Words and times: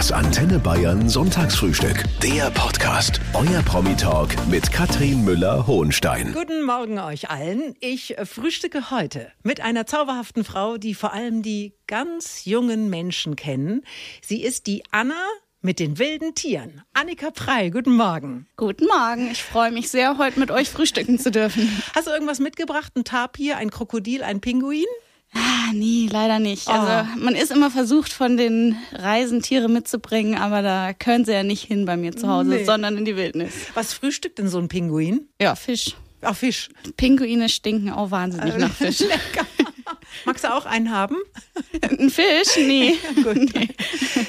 Das 0.00 0.12
Antenne 0.12 0.58
Bayern 0.58 1.10
Sonntagsfrühstück. 1.10 2.04
Der 2.22 2.50
Podcast. 2.52 3.20
Euer 3.34 3.60
Promi-Talk 3.60 4.30
mit 4.48 4.72
Katrin 4.72 5.26
Müller-Hohenstein. 5.26 6.32
Guten 6.32 6.62
Morgen 6.62 6.98
euch 6.98 7.28
allen. 7.28 7.74
Ich 7.80 8.16
frühstücke 8.24 8.90
heute 8.90 9.30
mit 9.42 9.60
einer 9.60 9.84
zauberhaften 9.84 10.42
Frau, 10.42 10.78
die 10.78 10.94
vor 10.94 11.12
allem 11.12 11.42
die 11.42 11.74
ganz 11.86 12.46
jungen 12.46 12.88
Menschen 12.88 13.36
kennen. 13.36 13.82
Sie 14.22 14.42
ist 14.42 14.66
die 14.68 14.84
Anna 14.90 15.22
mit 15.60 15.78
den 15.78 15.98
wilden 15.98 16.34
Tieren. 16.34 16.80
Annika 16.94 17.30
Prey, 17.30 17.70
guten 17.70 17.94
Morgen. 17.94 18.46
Guten 18.56 18.86
Morgen. 18.86 19.30
Ich 19.30 19.44
freue 19.44 19.70
mich 19.70 19.90
sehr, 19.90 20.16
heute 20.16 20.40
mit 20.40 20.50
euch 20.50 20.70
frühstücken 20.70 21.18
zu 21.18 21.30
dürfen. 21.30 21.68
Hast 21.94 22.06
du 22.06 22.10
irgendwas 22.10 22.38
mitgebracht? 22.38 22.90
Ein 22.96 23.04
Tapir, 23.04 23.58
ein 23.58 23.70
Krokodil, 23.70 24.22
ein 24.22 24.40
Pinguin? 24.40 24.86
Ah, 25.32 25.72
nee, 25.72 26.08
leider 26.10 26.38
nicht. 26.38 26.66
Oh. 26.68 26.72
Also 26.72 27.08
man 27.20 27.34
ist 27.34 27.52
immer 27.52 27.70
versucht, 27.70 28.12
von 28.12 28.36
den 28.36 28.76
Reisen 28.92 29.42
Tiere 29.42 29.68
mitzubringen, 29.68 30.36
aber 30.36 30.62
da 30.62 30.92
können 30.92 31.24
sie 31.24 31.32
ja 31.32 31.42
nicht 31.42 31.64
hin 31.64 31.84
bei 31.84 31.96
mir 31.96 32.16
zu 32.16 32.28
Hause, 32.28 32.50
nee. 32.50 32.64
sondern 32.64 32.96
in 32.96 33.04
die 33.04 33.16
Wildnis. 33.16 33.52
Was 33.74 33.92
frühstückt 33.92 34.38
denn 34.38 34.48
so 34.48 34.58
ein 34.58 34.68
Pinguin? 34.68 35.28
Ja, 35.40 35.54
Fisch. 35.54 35.94
Ach, 36.22 36.36
Fisch. 36.36 36.68
Pinguine 36.96 37.48
stinken 37.48 37.90
auch 37.90 38.10
wahnsinnig 38.10 38.56
nach 38.56 38.72
Fisch. 38.72 39.00
Lecker. 39.00 39.46
Magst 40.24 40.44
du 40.44 40.54
auch 40.54 40.66
einen 40.66 40.90
haben? 40.90 41.16
Ein 41.82 42.10
Fisch? 42.10 42.56
Nee. 42.58 42.96
Gut. 43.22 43.54
Nee. 43.54 43.68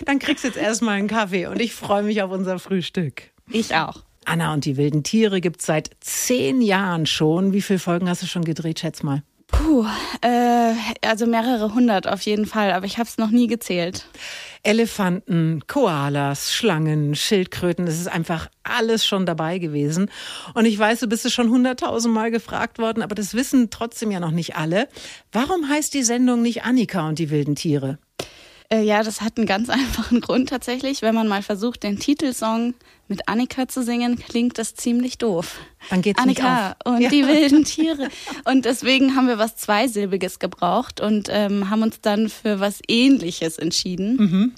Dann 0.05 0.19
kriegst 0.19 0.43
du 0.43 0.47
jetzt 0.47 0.57
erstmal 0.57 0.97
einen 0.97 1.07
Kaffee 1.07 1.47
und 1.47 1.59
ich 1.59 1.73
freue 1.73 2.03
mich 2.03 2.21
auf 2.21 2.31
unser 2.31 2.59
Frühstück. 2.59 3.23
Ich 3.49 3.75
auch. 3.75 4.03
Anna 4.25 4.53
und 4.53 4.65
die 4.65 4.77
wilden 4.77 5.03
Tiere 5.03 5.41
gibt 5.41 5.61
es 5.61 5.65
seit 5.65 5.89
zehn 5.99 6.61
Jahren 6.61 7.05
schon. 7.05 7.53
Wie 7.53 7.61
viele 7.61 7.79
Folgen 7.79 8.07
hast 8.07 8.21
du 8.21 8.27
schon 8.27 8.45
gedreht, 8.45 8.79
schätz 8.79 9.03
mal? 9.03 9.23
Puh, 9.51 9.85
äh, 10.21 10.73
also 11.05 11.27
mehrere 11.27 11.73
hundert 11.73 12.07
auf 12.07 12.21
jeden 12.21 12.45
Fall, 12.45 12.71
aber 12.71 12.85
ich 12.85 12.97
habe 12.97 13.07
es 13.07 13.17
noch 13.17 13.29
nie 13.29 13.47
gezählt. 13.47 14.05
Elefanten, 14.63 15.63
Koalas, 15.67 16.53
Schlangen, 16.53 17.15
Schildkröten, 17.15 17.85
das 17.85 17.99
ist 17.99 18.07
einfach 18.07 18.47
alles 18.63 19.05
schon 19.05 19.25
dabei 19.25 19.57
gewesen. 19.57 20.11
Und 20.53 20.65
ich 20.65 20.77
weiß, 20.77 20.99
du 20.99 21.07
bist 21.07 21.25
es 21.25 21.33
schon 21.33 21.49
hunderttausendmal 21.49 22.31
gefragt 22.31 22.77
worden, 22.77 23.01
aber 23.01 23.15
das 23.15 23.33
wissen 23.33 23.69
trotzdem 23.71 24.11
ja 24.11 24.19
noch 24.19 24.31
nicht 24.31 24.55
alle. 24.55 24.87
Warum 25.31 25.67
heißt 25.67 25.93
die 25.93 26.03
Sendung 26.03 26.41
nicht 26.41 26.63
Annika 26.63 27.07
und 27.07 27.17
die 27.17 27.31
wilden 27.31 27.55
Tiere? 27.55 27.97
Äh, 28.71 28.83
ja, 28.83 29.03
das 29.03 29.21
hat 29.21 29.37
einen 29.37 29.45
ganz 29.45 29.69
einfachen 29.69 30.21
Grund 30.21 30.49
tatsächlich. 30.49 31.01
Wenn 31.01 31.13
man 31.13 31.27
mal 31.27 31.43
versucht, 31.43 31.83
den 31.83 31.99
Titelsong 31.99 32.73
mit 33.07 33.27
Annika 33.27 33.67
zu 33.67 33.83
singen, 33.83 34.17
klingt 34.17 34.57
das 34.57 34.75
ziemlich 34.75 35.17
doof. 35.17 35.59
Dann 35.89 36.01
geht's 36.01 36.21
Annika 36.21 36.77
und 36.85 37.01
ja. 37.01 37.09
die 37.09 37.27
wilden 37.27 37.65
Tiere. 37.65 38.07
Und 38.45 38.65
deswegen 38.65 39.15
haben 39.15 39.27
wir 39.27 39.37
was 39.37 39.57
Zweisilbiges 39.57 40.39
gebraucht 40.39 41.01
und 41.01 41.27
ähm, 41.29 41.69
haben 41.69 41.83
uns 41.83 41.99
dann 42.01 42.29
für 42.29 42.59
was 42.59 42.79
Ähnliches 42.87 43.57
entschieden. 43.57 44.15
Mhm. 44.15 44.51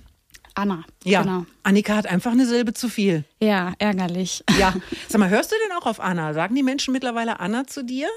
Anna. 0.55 0.83
Ja, 1.03 1.23
genau. 1.23 1.45
Annika 1.63 1.95
hat 1.95 2.05
einfach 2.05 2.31
eine 2.31 2.45
Silbe 2.45 2.75
zu 2.75 2.89
viel. 2.89 3.23
Ja, 3.41 3.73
ärgerlich. 3.79 4.43
Ja. 4.59 4.75
Sag 5.09 5.17
mal, 5.17 5.29
hörst 5.29 5.51
du 5.51 5.55
denn 5.67 5.75
auch 5.75 5.87
auf 5.87 5.99
Anna? 5.99 6.35
Sagen 6.35 6.53
die 6.53 6.61
Menschen 6.61 6.91
mittlerweile 6.91 7.39
Anna 7.39 7.65
zu 7.65 7.83
dir? 7.83 8.07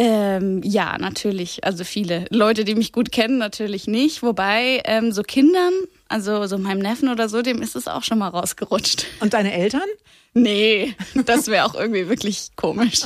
Ähm, 0.00 0.62
ja, 0.62 0.96
natürlich. 0.96 1.64
Also 1.64 1.82
viele 1.82 2.26
Leute, 2.30 2.64
die 2.64 2.76
mich 2.76 2.92
gut 2.92 3.10
kennen, 3.10 3.38
natürlich 3.38 3.88
nicht. 3.88 4.22
Wobei 4.22 4.80
ähm, 4.84 5.10
so 5.10 5.22
Kindern, 5.22 5.72
also 6.08 6.46
so 6.46 6.56
meinem 6.56 6.78
Neffen 6.78 7.08
oder 7.08 7.28
so, 7.28 7.42
dem 7.42 7.60
ist 7.60 7.74
es 7.74 7.88
auch 7.88 8.04
schon 8.04 8.18
mal 8.18 8.28
rausgerutscht. 8.28 9.06
Und 9.20 9.34
deine 9.34 9.52
Eltern? 9.52 9.88
Nee, 10.34 10.94
das 11.26 11.48
wäre 11.48 11.66
auch 11.66 11.74
irgendwie 11.74 12.08
wirklich 12.08 12.50
komisch. 12.54 13.02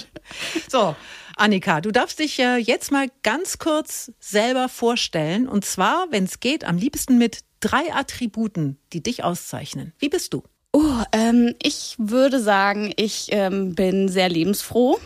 So, 0.70 0.94
Annika, 1.36 1.80
du 1.80 1.90
darfst 1.90 2.18
dich 2.18 2.38
äh, 2.38 2.56
jetzt 2.56 2.92
mal 2.92 3.08
ganz 3.22 3.58
kurz 3.58 4.12
selber 4.20 4.68
vorstellen. 4.68 5.48
Und 5.48 5.64
zwar, 5.64 6.06
wenn 6.10 6.24
es 6.24 6.40
geht, 6.40 6.64
am 6.64 6.76
liebsten 6.76 7.16
mit 7.16 7.40
drei 7.60 7.92
Attributen, 7.94 8.78
die 8.92 9.02
dich 9.02 9.24
auszeichnen. 9.24 9.92
Wie 9.98 10.08
bist 10.08 10.34
du? 10.34 10.42
Oh, 10.72 11.02
ähm, 11.12 11.54
ich 11.62 11.96
würde 11.98 12.40
sagen, 12.40 12.92
ich 12.96 13.28
ähm, 13.30 13.74
bin 13.74 14.08
sehr 14.08 14.28
lebensfroh. 14.28 14.98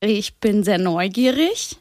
Ich 0.00 0.36
bin 0.36 0.64
sehr 0.64 0.78
neugierig 0.78 1.76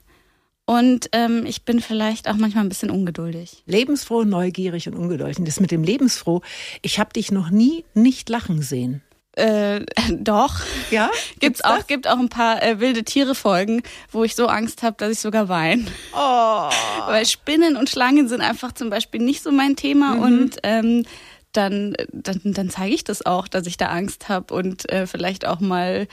und 0.66 1.10
ähm, 1.14 1.46
ich 1.46 1.64
bin 1.64 1.80
vielleicht 1.80 2.28
auch 2.28 2.36
manchmal 2.36 2.66
ein 2.66 2.70
bisschen 2.70 2.92
ungeduldig. 2.92 3.64
Lebensfroh, 3.66 4.24
neugierig 4.24 4.88
und 4.90 4.96
ungeduldig. 4.96 5.40
Und 5.40 5.48
das 5.48 5.62
mit 5.62 5.72
dem 5.72 5.84
Lebensfroh, 5.84 6.42
ich 6.82 7.00
habe 7.00 7.14
dich 7.14 7.32
noch 7.32 7.50
nie 7.50 7.86
nicht 7.94 8.28
lachen 8.28 8.62
sehen. 8.62 9.02
Äh, 9.38 9.86
doch. 10.12 10.60
Ja? 10.92 11.08
Gibt's, 11.40 11.40
Gibt's 11.40 11.64
auch, 11.64 11.88
gibt 11.88 12.08
auch 12.10 12.20
ein 12.20 12.28
paar 12.28 12.62
äh, 12.62 12.82
wilde 12.82 13.04
Tiere-Folgen, 13.04 13.84
wo 14.12 14.26
ich 14.26 14.36
so 14.36 14.48
Angst 14.48 14.84
habe, 14.84 14.98
dass 14.98 15.12
ich 15.12 15.20
sogar 15.20 15.48
weine. 15.48 15.86
Oh. 16.14 16.70
Weil 17.08 17.26
Spinnen 17.26 17.78
und 17.78 17.90
Schlangen 17.90 18.28
sind 18.28 18.42
einfach 18.42 18.74
zum 18.74 18.90
Beispiel 18.90 19.22
nicht 19.22 19.42
so 19.42 19.52
mein 19.52 19.78
Thema 19.78 20.16
mhm. 20.16 20.22
und 20.22 20.58
ähm, 20.64 21.06
dann, 21.54 21.96
dann, 22.12 22.42
dann 22.44 22.70
zeige 22.70 22.94
ich 22.94 23.06
das 23.06 23.26
auch, 23.26 23.48
dass 23.48 23.66
ich 23.66 23.78
da 23.78 23.88
Angst 23.88 24.28
habe 24.28 24.54
und 24.54 24.92
äh, 24.92 25.08
vielleicht 25.08 25.48
auch 25.48 25.62
mal 25.62 26.08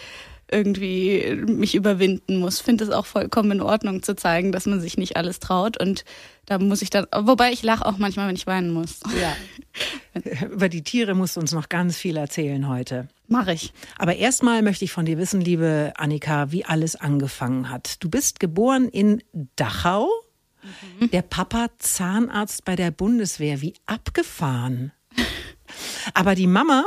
irgendwie 0.51 1.35
mich 1.47 1.75
überwinden 1.75 2.39
muss. 2.39 2.61
Finde 2.61 2.85
es 2.85 2.91
auch 2.91 3.07
vollkommen 3.07 3.53
in 3.53 3.61
Ordnung 3.61 4.03
zu 4.03 4.15
zeigen, 4.15 4.53
dass 4.53 4.67
man 4.67 4.81
sich 4.81 4.97
nicht 4.97 5.17
alles 5.17 5.41
traut. 5.41 5.77
Und 5.77 6.05
da 6.47 6.59
muss 6.59 6.83
ich 6.83 6.91
dann, 6.91 7.07
wobei 7.13 7.53
ich 7.53 7.63
lache 7.63 7.85
auch 7.85 7.99
manchmal, 7.99 8.29
wenn 8.29 8.37
ich 8.37 8.47
weinen 8.47 8.73
muss. 8.73 9.01
Ja. 9.21 9.37
Über 10.51 10.69
die 10.69 10.83
Tiere 10.83 11.15
musst 11.15 11.37
du 11.37 11.41
uns 11.41 11.53
noch 11.53 11.69
ganz 11.69 11.97
viel 11.97 12.17
erzählen 12.17 12.69
heute. 12.69 13.09
Mache 13.29 13.53
ich. 13.53 13.73
Aber 13.99 14.15
erstmal 14.15 14.63
möchte 14.63 14.85
ich 14.85 14.93
von 14.93 15.05
dir 15.05 15.19
wissen, 15.19 15.41
liebe 15.41 15.93
Annika, 15.97 16.53
wie 16.53 16.65
alles 16.65 16.95
angefangen 16.95 17.69
hat. 17.69 18.03
Du 18.03 18.09
bist 18.09 18.39
geboren 18.39 18.89
in 18.89 19.23
Dachau. 19.57 20.09
Mhm. 21.01 21.11
Der 21.11 21.23
Papa 21.23 21.69
Zahnarzt 21.79 22.65
bei 22.65 22.77
der 22.77 22.93
Bundeswehr. 22.93 23.61
Wie 23.61 23.75
abgefahren. 23.87 24.93
Aber 26.15 26.35
die 26.35 26.47
Mama, 26.47 26.85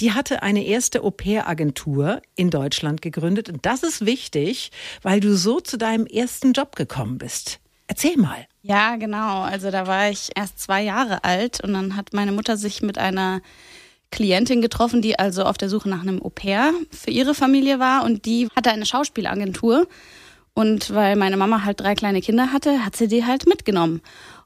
die 0.00 0.12
hatte 0.12 0.42
eine 0.42 0.64
erste 0.64 1.02
Au-pair-Agentur 1.02 2.22
in 2.36 2.50
Deutschland 2.50 3.02
gegründet. 3.02 3.48
Und 3.48 3.66
das 3.66 3.82
ist 3.82 4.06
wichtig, 4.06 4.70
weil 5.02 5.20
du 5.20 5.36
so 5.36 5.60
zu 5.60 5.76
deinem 5.76 6.06
ersten 6.06 6.52
Job 6.52 6.76
gekommen 6.76 7.18
bist. 7.18 7.60
Erzähl 7.86 8.16
mal. 8.16 8.46
Ja, 8.62 8.96
genau. 8.96 9.42
Also 9.42 9.70
da 9.70 9.86
war 9.86 10.10
ich 10.10 10.30
erst 10.36 10.60
zwei 10.60 10.82
Jahre 10.82 11.24
alt 11.24 11.60
und 11.62 11.72
dann 11.72 11.96
hat 11.96 12.12
meine 12.12 12.32
Mutter 12.32 12.56
sich 12.56 12.82
mit 12.82 12.98
einer 12.98 13.40
Klientin 14.10 14.60
getroffen, 14.60 15.02
die 15.02 15.18
also 15.18 15.44
auf 15.44 15.56
der 15.56 15.68
Suche 15.68 15.88
nach 15.88 16.02
einem 16.02 16.22
Au-pair 16.22 16.72
für 16.90 17.10
ihre 17.10 17.34
Familie 17.34 17.78
war 17.78 18.04
und 18.04 18.26
die 18.26 18.48
hatte 18.54 18.70
eine 18.70 18.86
Schauspielagentur. 18.86 19.88
Und 20.52 20.92
weil 20.92 21.16
meine 21.16 21.36
Mama 21.36 21.64
halt 21.64 21.80
drei 21.80 21.94
kleine 21.94 22.20
Kinder 22.20 22.52
hatte, 22.52 22.84
hat 22.84 22.96
sie 22.96 23.08
die 23.08 23.24
halt 23.24 23.46
mitgenommen 23.46 24.02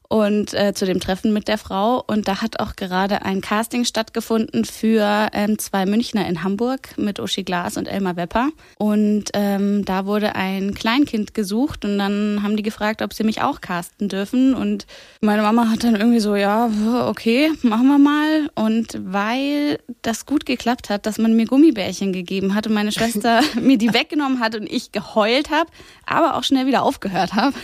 und 0.07 0.53
äh, 0.53 0.73
zu 0.73 0.85
dem 0.85 0.99
Treffen 0.99 1.33
mit 1.33 1.47
der 1.47 1.57
Frau. 1.57 2.03
Und 2.05 2.27
da 2.27 2.41
hat 2.41 2.59
auch 2.59 2.75
gerade 2.75 3.23
ein 3.23 3.41
Casting 3.41 3.85
stattgefunden 3.85 4.65
für 4.65 5.29
ähm, 5.33 5.57
zwei 5.57 5.85
Münchner 5.85 6.27
in 6.27 6.43
Hamburg 6.43 6.97
mit 6.97 7.19
Uschi 7.19 7.43
Glas 7.43 7.77
und 7.77 7.87
Elmar 7.87 8.15
Wepper. 8.15 8.49
Und 8.77 9.25
ähm, 9.33 9.85
da 9.85 10.05
wurde 10.05 10.35
ein 10.35 10.73
Kleinkind 10.73 11.33
gesucht 11.33 11.85
und 11.85 11.97
dann 11.97 12.41
haben 12.43 12.57
die 12.57 12.63
gefragt, 12.63 13.01
ob 13.01 13.13
sie 13.13 13.23
mich 13.23 13.41
auch 13.41 13.61
casten 13.61 14.09
dürfen. 14.09 14.53
Und 14.53 14.85
meine 15.21 15.41
Mama 15.41 15.69
hat 15.69 15.83
dann 15.83 15.95
irgendwie 15.95 16.19
so, 16.19 16.35
ja, 16.35 16.69
okay, 17.07 17.51
machen 17.61 17.87
wir 17.87 17.99
mal. 17.99 18.49
Und 18.55 18.99
weil 19.03 19.79
das 20.01 20.25
gut 20.25 20.45
geklappt 20.45 20.89
hat, 20.89 21.05
dass 21.05 21.17
man 21.17 21.35
mir 21.35 21.45
Gummibärchen 21.45 22.13
gegeben 22.13 22.55
hat 22.55 22.67
und 22.67 22.73
meine 22.73 22.91
Schwester 22.93 23.41
mir 23.59 23.77
die 23.77 23.93
weggenommen 23.93 24.39
hat 24.39 24.55
und 24.55 24.71
ich 24.71 24.91
geheult 24.91 25.49
habe, 25.49 25.69
aber 26.05 26.35
auch 26.35 26.43
schnell 26.43 26.67
wieder 26.67 26.83
aufgehört 26.83 27.33
habe 27.33 27.55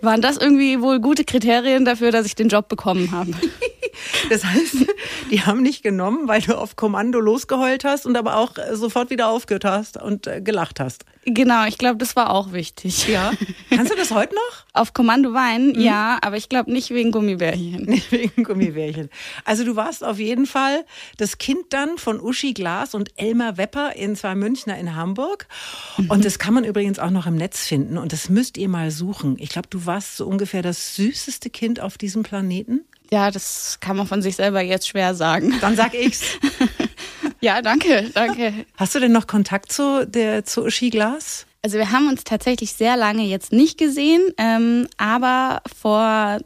waren 0.00 0.20
das 0.20 0.36
irgendwie 0.36 0.80
wohl 0.80 1.00
gute 1.00 1.24
Kriterien 1.24 1.84
dafür, 1.84 2.10
dass 2.10 2.26
ich 2.26 2.34
den 2.34 2.48
Job 2.48 2.68
bekommen 2.68 3.10
habe. 3.12 3.32
Das 4.30 4.44
heißt, 4.44 4.86
die 5.30 5.42
haben 5.42 5.62
nicht 5.62 5.82
genommen, 5.82 6.28
weil 6.28 6.40
du 6.40 6.56
auf 6.56 6.76
Kommando 6.76 7.20
losgeheult 7.20 7.84
hast 7.84 8.06
und 8.06 8.16
aber 8.16 8.36
auch 8.36 8.52
sofort 8.72 9.10
wieder 9.10 9.28
aufgehört 9.28 9.64
hast 9.64 10.00
und 10.00 10.26
äh, 10.26 10.40
gelacht 10.40 10.80
hast. 10.80 11.04
Genau, 11.26 11.64
ich 11.66 11.78
glaube, 11.78 11.96
das 11.96 12.16
war 12.16 12.30
auch 12.30 12.52
wichtig. 12.52 13.08
Ja. 13.08 13.32
Kannst 13.70 13.92
du 13.92 13.96
das 13.96 14.10
heute 14.10 14.34
noch? 14.34 14.64
Auf 14.74 14.92
Kommando 14.92 15.32
weinen, 15.32 15.72
mhm. 15.72 15.80
ja, 15.80 16.18
aber 16.20 16.36
ich 16.36 16.48
glaube 16.48 16.72
nicht 16.72 16.90
wegen 16.90 17.12
Gummibärchen. 17.12 17.84
Nicht 17.94 18.10
wegen 18.10 18.42
Gummibärchen. 18.42 19.08
Also 19.44 19.64
du 19.64 19.76
warst 19.76 20.02
auf 20.02 20.18
jeden 20.18 20.46
Fall 20.46 20.84
das 21.16 21.38
Kind 21.38 21.66
dann 21.70 21.96
von 21.96 22.20
Uschi 22.20 22.54
Glas 22.54 22.94
und 22.94 23.10
Elmar 23.16 23.56
Wepper 23.56 23.94
in 23.94 24.16
zwei 24.16 24.34
Münchner 24.34 24.76
in 24.76 24.96
Hamburg. 24.96 25.46
Mhm. 25.96 26.10
Und 26.10 26.24
das 26.24 26.38
kann 26.40 26.54
man 26.54 26.64
übrigens 26.64 26.98
auch 26.98 27.10
noch 27.10 27.26
im 27.26 27.36
Netz 27.36 27.64
finden 27.64 27.98
und 27.98 28.12
das 28.12 28.28
müsst 28.28 28.58
ihr 28.58 28.68
mal 28.68 28.90
suchen. 28.90 29.36
Ich 29.38 29.50
glaube, 29.50 29.68
du 29.70 29.86
warst 29.86 30.16
so 30.16 30.26
ungefähr 30.26 30.62
das 30.62 30.96
süßeste 30.96 31.50
Kind 31.50 31.80
auf 31.80 31.96
diesem 31.96 32.24
Planeten. 32.24 32.80
Ja, 33.10 33.30
das 33.30 33.78
kann 33.80 33.96
man 33.96 34.06
von 34.06 34.22
sich 34.22 34.36
selber 34.36 34.60
jetzt 34.60 34.88
schwer 34.88 35.14
sagen. 35.14 35.54
Dann 35.60 35.76
sag 35.76 35.94
ich's. 35.94 36.22
ja, 37.40 37.62
danke, 37.62 38.10
danke. 38.14 38.66
Hast 38.76 38.94
du 38.94 39.00
denn 39.00 39.12
noch 39.12 39.26
Kontakt 39.26 39.72
zu 39.72 40.06
der 40.06 40.44
zu 40.44 40.64
Uschi 40.64 40.90
Glas? 40.90 41.46
Also 41.62 41.78
wir 41.78 41.92
haben 41.92 42.08
uns 42.08 42.24
tatsächlich 42.24 42.72
sehr 42.72 42.96
lange 42.96 43.22
jetzt 43.22 43.52
nicht 43.52 43.78
gesehen, 43.78 44.22
ähm, 44.36 44.86
aber 44.98 45.62
vor 45.74 46.38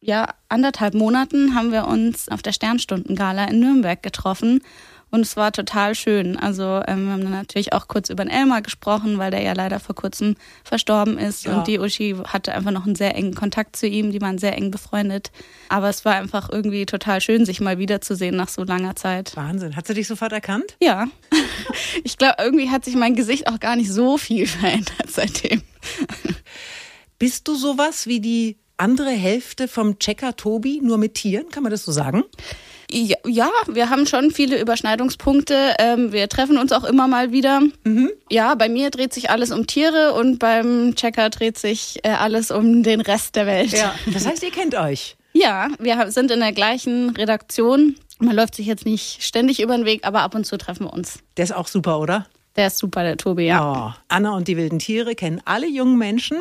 ja, 0.00 0.34
anderthalb 0.48 0.94
Monaten 0.94 1.54
haben 1.54 1.72
wir 1.72 1.86
uns 1.86 2.28
auf 2.28 2.40
der 2.40 2.52
Sternstundengala 2.52 3.46
in 3.46 3.60
Nürnberg 3.60 4.02
getroffen 4.02 4.62
Und 5.10 5.20
es 5.20 5.36
war 5.36 5.52
total 5.52 5.94
schön. 5.94 6.36
Also 6.36 6.82
ähm, 6.86 7.06
wir 7.06 7.12
haben 7.12 7.22
dann 7.22 7.32
natürlich 7.32 7.72
auch 7.72 7.88
kurz 7.88 8.10
über 8.10 8.24
den 8.24 8.30
Elmar 8.30 8.60
gesprochen, 8.60 9.18
weil 9.18 9.30
der 9.30 9.42
ja 9.42 9.54
leider 9.54 9.80
vor 9.80 9.94
kurzem 9.94 10.34
verstorben 10.64 11.18
ist. 11.18 11.44
Ja. 11.44 11.56
Und 11.56 11.66
die 11.66 11.78
Uschi 11.78 12.16
hatte 12.26 12.54
einfach 12.54 12.70
noch 12.70 12.84
einen 12.84 12.94
sehr 12.94 13.14
engen 13.14 13.34
Kontakt 13.34 13.76
zu 13.76 13.86
ihm. 13.86 14.12
Die 14.12 14.20
waren 14.20 14.38
sehr 14.38 14.56
eng 14.56 14.70
befreundet. 14.70 15.30
Aber 15.70 15.88
es 15.88 16.04
war 16.04 16.14
einfach 16.14 16.50
irgendwie 16.50 16.84
total 16.84 17.20
schön, 17.20 17.46
sich 17.46 17.60
mal 17.60 17.78
wiederzusehen 17.78 18.36
nach 18.36 18.48
so 18.48 18.64
langer 18.64 18.96
Zeit. 18.96 19.34
Wahnsinn. 19.36 19.76
Hat 19.76 19.86
sie 19.86 19.94
dich 19.94 20.06
sofort 20.06 20.32
erkannt? 20.32 20.76
Ja. 20.80 21.06
Ich 22.04 22.16
glaube, 22.16 22.36
irgendwie 22.38 22.70
hat 22.70 22.84
sich 22.84 22.94
mein 22.94 23.14
Gesicht 23.14 23.48
auch 23.48 23.60
gar 23.60 23.76
nicht 23.76 23.90
so 23.90 24.18
viel 24.18 24.46
verändert 24.46 25.08
seitdem. 25.08 25.62
Bist 27.18 27.48
du 27.48 27.54
sowas 27.54 28.06
wie 28.06 28.20
die 28.20 28.58
andere 28.76 29.10
Hälfte 29.10 29.68
vom 29.68 29.98
Checker 29.98 30.36
Tobi, 30.36 30.80
nur 30.82 30.98
mit 30.98 31.14
Tieren? 31.14 31.48
Kann 31.50 31.62
man 31.62 31.70
das 31.72 31.84
so 31.84 31.92
sagen? 31.92 32.24
Ja, 32.90 33.16
ja, 33.26 33.50
wir 33.66 33.90
haben 33.90 34.06
schon 34.06 34.30
viele 34.30 34.58
Überschneidungspunkte. 34.60 35.74
Ähm, 35.78 36.12
wir 36.12 36.28
treffen 36.28 36.56
uns 36.56 36.72
auch 36.72 36.84
immer 36.84 37.06
mal 37.06 37.32
wieder. 37.32 37.60
Ja, 38.30 38.54
bei 38.54 38.68
mir 38.68 38.90
dreht 38.90 39.12
sich 39.12 39.30
alles 39.30 39.50
um 39.50 39.66
Tiere 39.66 40.14
und 40.14 40.38
beim 40.38 40.94
Checker 40.94 41.28
dreht 41.28 41.58
sich 41.58 41.98
äh, 42.02 42.08
alles 42.10 42.50
um 42.50 42.82
den 42.82 43.00
Rest 43.00 43.36
der 43.36 43.46
Welt. 43.46 43.74
Das 44.12 44.26
heißt, 44.26 44.42
ihr 44.42 44.50
kennt 44.50 44.74
euch. 44.74 45.16
Ja, 45.32 45.68
wir 45.78 46.10
sind 46.10 46.30
in 46.30 46.40
der 46.40 46.52
gleichen 46.52 47.10
Redaktion. 47.10 47.96
Man 48.18 48.34
läuft 48.34 48.54
sich 48.54 48.66
jetzt 48.66 48.86
nicht 48.86 49.22
ständig 49.22 49.60
über 49.60 49.76
den 49.76 49.84
Weg, 49.84 50.06
aber 50.06 50.22
ab 50.22 50.34
und 50.34 50.44
zu 50.44 50.56
treffen 50.56 50.86
wir 50.86 50.92
uns. 50.92 51.20
Der 51.36 51.44
ist 51.44 51.52
auch 51.54 51.68
super, 51.68 52.00
oder? 52.00 52.26
Der 52.56 52.66
ist 52.66 52.78
super, 52.78 53.04
der 53.04 53.16
Tobi, 53.16 53.44
ja. 53.44 53.92
Oh, 53.92 54.00
Anna 54.08 54.34
und 54.34 54.48
die 54.48 54.56
wilden 54.56 54.80
Tiere 54.80 55.14
kennen 55.14 55.40
alle 55.44 55.68
jungen 55.68 55.96
Menschen 55.96 56.38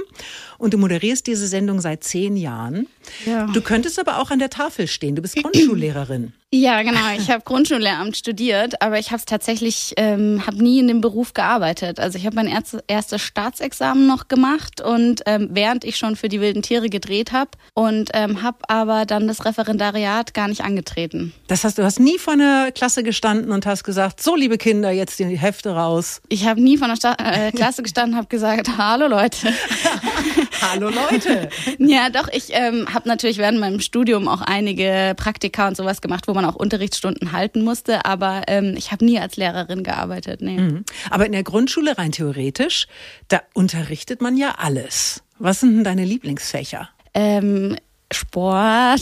und 0.58 0.74
du 0.74 0.80
moderierst 0.80 1.28
diese 1.28 1.46
Sendung 1.46 1.80
seit 1.80 2.04
zehn 2.04 2.36
Jahren. 2.36 2.88
Ja. 3.26 3.46
Du 3.48 3.62
könntest 3.62 4.00
aber 4.00 4.20
auch 4.20 4.32
an 4.32 4.40
der 4.40 4.50
Tafel 4.50 4.88
stehen. 4.88 5.16
Du 5.16 5.22
bist 5.22 5.36
Grundschullehrerin. 5.36 6.34
Ja, 6.54 6.82
genau. 6.82 7.02
Ich 7.18 7.30
habe 7.30 7.44
Grundschullehramt 7.44 8.16
studiert, 8.16 8.82
aber 8.82 8.98
ich 8.98 9.08
habe 9.08 9.18
es 9.18 9.26
tatsächlich, 9.26 9.94
ähm, 9.98 10.44
habe 10.48 10.64
nie 10.64 10.80
in 10.80 10.88
dem 10.88 11.02
Beruf 11.02 11.34
gearbeitet. 11.34 12.00
Also 12.00 12.18
ich 12.18 12.26
habe 12.26 12.38
mein 12.38 12.48
erste, 12.48 12.82
erstes 12.88 13.22
Staatsexamen 13.22 14.08
noch 14.08 14.30
gemacht 14.30 14.80
und 14.80 15.24
ähm, 15.26 15.50
während 15.52 15.84
ich 15.84 15.98
schon 15.98 16.16
für 16.16 16.30
die 16.30 16.40
wilden 16.40 16.62
Tiere 16.62 16.88
gedreht 16.88 17.34
habe 17.34 17.52
und 17.74 18.12
ähm, 18.14 18.44
habe 18.44 18.60
aber 18.70 19.06
dann 19.06 19.28
das 19.28 19.44
Referendariat 19.44 20.34
gar 20.34 20.48
nicht 20.48 20.62
angetreten. 20.62 21.34
Das 21.48 21.66
heißt, 21.66 21.78
du 21.78 21.84
hast 21.84 22.00
nie 22.00 22.18
vor 22.18 22.34
einer 22.34 22.72
Klasse 22.72 23.04
gestanden 23.04 23.52
und 23.52 23.66
hast 23.66 23.84
gesagt, 23.84 24.24
so 24.24 24.34
liebe 24.34 24.58
Kinder, 24.58 24.90
jetzt 24.92 25.20
die 25.20 25.26
Hefte 25.26 25.72
raus. 25.72 26.22
Ich 26.30 26.48
habe 26.48 26.62
nie 26.62 26.78
von 26.78 26.88
der 26.88 26.96
Sta 26.96 27.18
äh, 27.20 27.52
Klasse 27.52 27.84
gestanden, 27.84 28.16
habe 28.16 28.28
gesagt, 28.28 28.70
hallo 28.78 29.08
Leute. 29.08 29.54
Hallo 30.62 30.90
Leute. 30.90 31.50
Ja, 31.80 32.10
doch, 32.10 32.28
ich 32.30 32.50
ähm, 32.50 32.88
habe 32.94 32.97
natürlich 33.06 33.38
während 33.38 33.60
meinem 33.60 33.80
Studium 33.80 34.28
auch 34.28 34.42
einige 34.42 35.14
Praktika 35.18 35.68
und 35.68 35.78
sowas 35.78 36.02
gemacht, 36.02 36.28
wo 36.28 36.34
man 36.34 36.46
auch 36.46 36.56
Unterrichtsstunden 36.56 37.32
halten 37.32 37.64
musste, 37.64 38.06
aber 38.06 38.44
ähm, 38.48 38.76
ich 38.78 38.92
habe 38.92 39.06
nie 39.06 39.20
als 39.20 39.38
Lehrerin 39.38 39.84
gearbeitet. 39.84 40.42
Nee. 40.42 40.82
Aber 41.10 41.26
in 41.26 41.32
der 41.32 41.44
Grundschule 41.44 41.98
rein 41.98 42.12
theoretisch, 42.12 42.88
da 43.28 43.42
unterrichtet 43.54 44.22
man 44.22 44.38
ja 44.38 44.56
alles. 44.58 45.24
Was 45.40 45.60
sind 45.60 45.76
denn 45.76 45.84
deine 45.84 46.06
Lieblingsfächer? 46.06 46.90
Ähm, 47.14 47.76
Sport, 48.12 49.02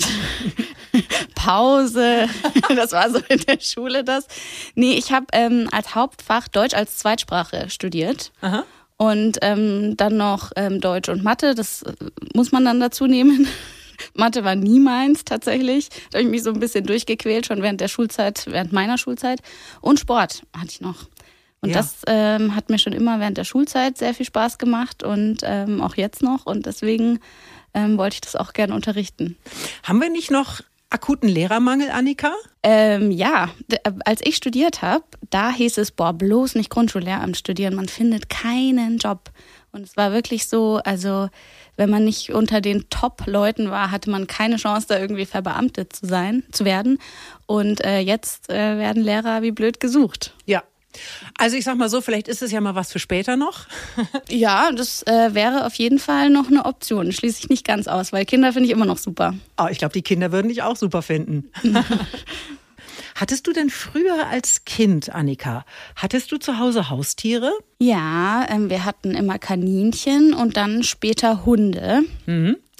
Pause, 1.35 2.27
das 2.75 2.91
war 2.91 3.09
so 3.09 3.19
in 3.29 3.39
der 3.39 3.59
Schule 3.59 4.03
das. 4.03 4.27
Nee, 4.73 4.93
ich 4.93 5.11
habe 5.11 5.27
ähm, 5.33 5.69
als 5.71 5.95
Hauptfach 5.95 6.47
Deutsch 6.47 6.73
als 6.73 6.97
Zweitsprache 6.97 7.69
studiert. 7.69 8.31
Aha. 8.41 8.63
Und 8.97 9.39
ähm, 9.41 9.97
dann 9.97 10.17
noch 10.17 10.51
ähm, 10.55 10.79
Deutsch 10.79 11.09
und 11.09 11.23
Mathe, 11.23 11.53
das 11.53 11.83
äh, 11.83 11.93
muss 12.33 12.51
man 12.51 12.63
dann 12.65 12.79
dazu 12.79 13.07
nehmen. 13.07 13.47
Mathe 14.13 14.43
war 14.43 14.55
nie 14.55 14.79
meins 14.79 15.25
tatsächlich. 15.25 15.89
Da 16.11 16.17
habe 16.19 16.23
ich 16.23 16.29
mich 16.29 16.43
so 16.43 16.51
ein 16.51 16.59
bisschen 16.59 16.85
durchgequält, 16.85 17.45
schon 17.45 17.61
während 17.61 17.81
der 17.81 17.87
Schulzeit, 17.87 18.45
während 18.47 18.71
meiner 18.73 18.97
Schulzeit. 18.97 19.41
Und 19.81 19.99
Sport 19.99 20.43
hatte 20.55 20.69
ich 20.69 20.81
noch. 20.81 21.07
Und 21.61 21.69
Ja. 21.69 21.77
das 21.77 22.01
ähm, 22.07 22.55
hat 22.55 22.69
mir 22.69 22.77
schon 22.77 22.93
immer 22.93 23.19
während 23.19 23.37
der 23.37 23.43
Schulzeit 23.43 23.97
sehr 23.97 24.13
viel 24.13 24.25
Spaß 24.25 24.57
gemacht 24.57 25.03
und 25.03 25.37
ähm, 25.43 25.81
auch 25.81 25.95
jetzt 25.95 26.21
noch. 26.21 26.45
Und 26.45 26.65
deswegen 26.65 27.19
ähm, 27.73 27.97
wollte 27.97 28.15
ich 28.15 28.21
das 28.21 28.35
auch 28.35 28.53
gerne 28.53 28.75
unterrichten. 28.75 29.37
Haben 29.83 29.99
wir 30.01 30.09
nicht 30.09 30.29
noch 30.31 30.61
akuten 30.91 31.27
Lehrermangel, 31.27 31.89
Annika? 31.89 32.31
Ähm, 32.63 33.11
ja, 33.11 33.49
äh, 33.69 33.91
als 34.05 34.21
ich 34.23 34.35
studiert 34.35 34.81
habe, 34.81 35.03
da 35.29 35.51
hieß 35.51 35.77
es, 35.79 35.91
boah, 35.91 36.13
bloß 36.13 36.55
nicht 36.55 36.69
Grundschullehramt 36.69 37.35
studieren, 37.37 37.75
man 37.75 37.87
findet 37.87 38.29
keinen 38.29 38.97
Job. 38.97 39.31
Und 39.75 39.83
es 39.83 39.97
war 39.97 40.13
wirklich 40.13 40.47
so, 40.47 40.79
also 40.85 41.29
wenn 41.75 41.89
man 41.89 42.05
nicht 42.05 42.31
unter 42.31 42.61
den 42.61 42.89
Top-Leuten 42.89 43.69
war, 43.69 43.91
hatte 43.91 44.09
man 44.09 44.25
keine 44.25 44.55
Chance, 44.55 44.87
da 44.87 44.97
irgendwie 44.97 45.25
verbeamtet 45.25 45.93
zu 45.93 46.05
sein, 46.05 46.43
zu 46.53 46.63
werden. 46.63 46.97
Und 47.45 47.83
äh, 47.83 47.99
jetzt 47.99 48.49
äh, 48.49 48.77
werden 48.77 49.03
Lehrer 49.03 49.41
wie 49.41 49.51
blöd 49.51 49.81
gesucht. 49.81 50.33
Ja. 50.45 50.63
Also 51.37 51.57
ich 51.57 51.65
sag 51.65 51.75
mal 51.77 51.89
so, 51.89 51.99
vielleicht 51.99 52.29
ist 52.29 52.41
es 52.41 52.53
ja 52.53 52.61
mal 52.61 52.75
was 52.75 52.93
für 52.93 52.99
später 52.99 53.35
noch. 53.35 53.65
Ja, 54.29 54.71
das 54.71 55.03
äh, 55.03 55.33
wäre 55.33 55.65
auf 55.65 55.75
jeden 55.75 55.99
Fall 55.99 56.29
noch 56.29 56.47
eine 56.47 56.63
Option. 56.63 57.11
Schließe 57.11 57.39
ich 57.39 57.49
nicht 57.49 57.65
ganz 57.65 57.89
aus, 57.89 58.13
weil 58.13 58.23
Kinder 58.23 58.53
finde 58.53 58.67
ich 58.67 58.71
immer 58.71 58.85
noch 58.85 58.97
super. 58.97 59.33
Oh, 59.57 59.67
ich 59.69 59.77
glaube, 59.77 59.93
die 59.93 60.01
Kinder 60.03 60.31
würden 60.31 60.47
dich 60.47 60.63
auch 60.63 60.77
super 60.77 61.01
finden. 61.01 61.51
Hattest 63.15 63.47
du 63.47 63.53
denn 63.53 63.69
früher 63.69 64.27
als 64.29 64.65
Kind, 64.65 65.09
Annika, 65.15 65.63
hattest 65.95 66.31
du 66.33 66.37
zu 66.37 66.59
Hause 66.59 66.89
Haustiere? 66.89 67.51
Ja, 67.79 68.45
ähm, 68.49 68.69
wir 68.69 68.83
hatten 68.83 69.11
immer 69.15 69.39
Kaninchen 69.39 70.33
und 70.33 70.57
dann 70.57 70.83
später 70.83 71.45
Hunde. 71.45 72.01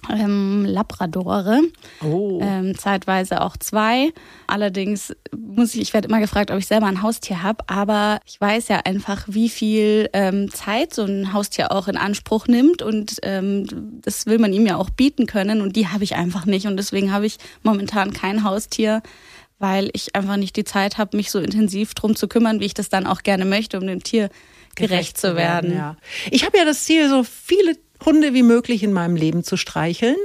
Ähm, 0.07 0.65
Labradore, 0.67 1.61
Oh. 2.03 2.39
ähm, 2.43 2.77
zeitweise 2.77 3.41
auch 3.41 3.57
zwei. 3.57 4.11
Allerdings 4.45 5.15
muss 5.35 5.73
ich, 5.73 5.81
ich 5.81 5.93
werde 5.95 6.09
immer 6.09 6.19
gefragt, 6.19 6.51
ob 6.51 6.59
ich 6.59 6.67
selber 6.67 6.85
ein 6.85 7.01
Haustier 7.01 7.41
habe, 7.41 7.63
aber 7.67 8.19
ich 8.25 8.39
weiß 8.39 8.67
ja 8.67 8.81
einfach, 8.85 9.23
wie 9.27 9.49
viel 9.49 10.09
ähm, 10.13 10.51
Zeit 10.51 10.93
so 10.93 11.03
ein 11.05 11.33
Haustier 11.33 11.71
auch 11.71 11.87
in 11.87 11.97
Anspruch 11.97 12.45
nimmt 12.47 12.83
und 12.83 13.17
ähm, 13.23 13.99
das 14.03 14.27
will 14.27 14.37
man 14.37 14.53
ihm 14.53 14.67
ja 14.67 14.75
auch 14.77 14.91
bieten 14.91 15.25
können 15.25 15.61
und 15.61 15.75
die 15.75 15.87
habe 15.87 16.03
ich 16.03 16.15
einfach 16.15 16.45
nicht 16.45 16.67
und 16.67 16.77
deswegen 16.77 17.11
habe 17.11 17.25
ich 17.25 17.37
momentan 17.63 18.13
kein 18.13 18.43
Haustier, 18.43 19.01
weil 19.59 19.89
ich 19.93 20.15
einfach 20.15 20.37
nicht 20.37 20.55
die 20.55 20.63
Zeit 20.63 20.97
habe, 20.97 21.15
mich 21.15 21.31
so 21.31 21.39
intensiv 21.39 21.93
drum 21.93 22.15
zu 22.15 22.27
kümmern, 22.27 22.59
wie 22.59 22.65
ich 22.65 22.73
das 22.73 22.89
dann 22.89 23.07
auch 23.07 23.23
gerne 23.23 23.45
möchte, 23.45 23.79
um 23.79 23.87
dem 23.87 24.03
Tier 24.03 24.29
gerecht, 24.75 25.17
zu 25.17 25.35
werden. 25.35 25.73
Ja. 25.73 25.97
Ich 26.31 26.45
habe 26.45 26.57
ja 26.57 26.65
das 26.65 26.83
Ziel, 26.83 27.09
so 27.09 27.23
viele 27.23 27.77
Hunde 28.03 28.33
wie 28.33 28.43
möglich 28.43 28.83
in 28.83 28.91
meinem 28.91 29.15
Leben 29.15 29.43
zu 29.43 29.57
streicheln. 29.57 30.17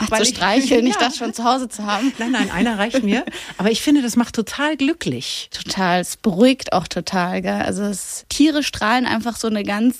Zu 0.16 0.22
ich- 0.22 0.28
streicheln, 0.28 0.84
nicht 0.84 0.94
Ja. 1.00 1.08
das 1.08 1.16
schon 1.16 1.34
zu 1.34 1.44
Hause 1.44 1.68
zu 1.68 1.84
haben. 1.84 2.12
Nein, 2.18 2.32
nein, 2.32 2.50
einer 2.50 2.78
reicht 2.78 3.02
mir. 3.02 3.24
Aber 3.58 3.70
ich 3.70 3.82
finde, 3.82 4.02
das 4.02 4.16
macht 4.16 4.34
total 4.34 4.76
glücklich. 4.76 5.48
Total, 5.52 6.00
es 6.00 6.16
beruhigt 6.16 6.72
auch 6.72 6.86
total, 6.88 7.42
gell? 7.42 7.62
Also 7.62 7.82
es, 7.82 8.24
Tiere 8.28 8.62
strahlen 8.62 9.06
einfach 9.06 9.36
so 9.36 9.48
eine 9.48 9.62
ganz 9.64 9.96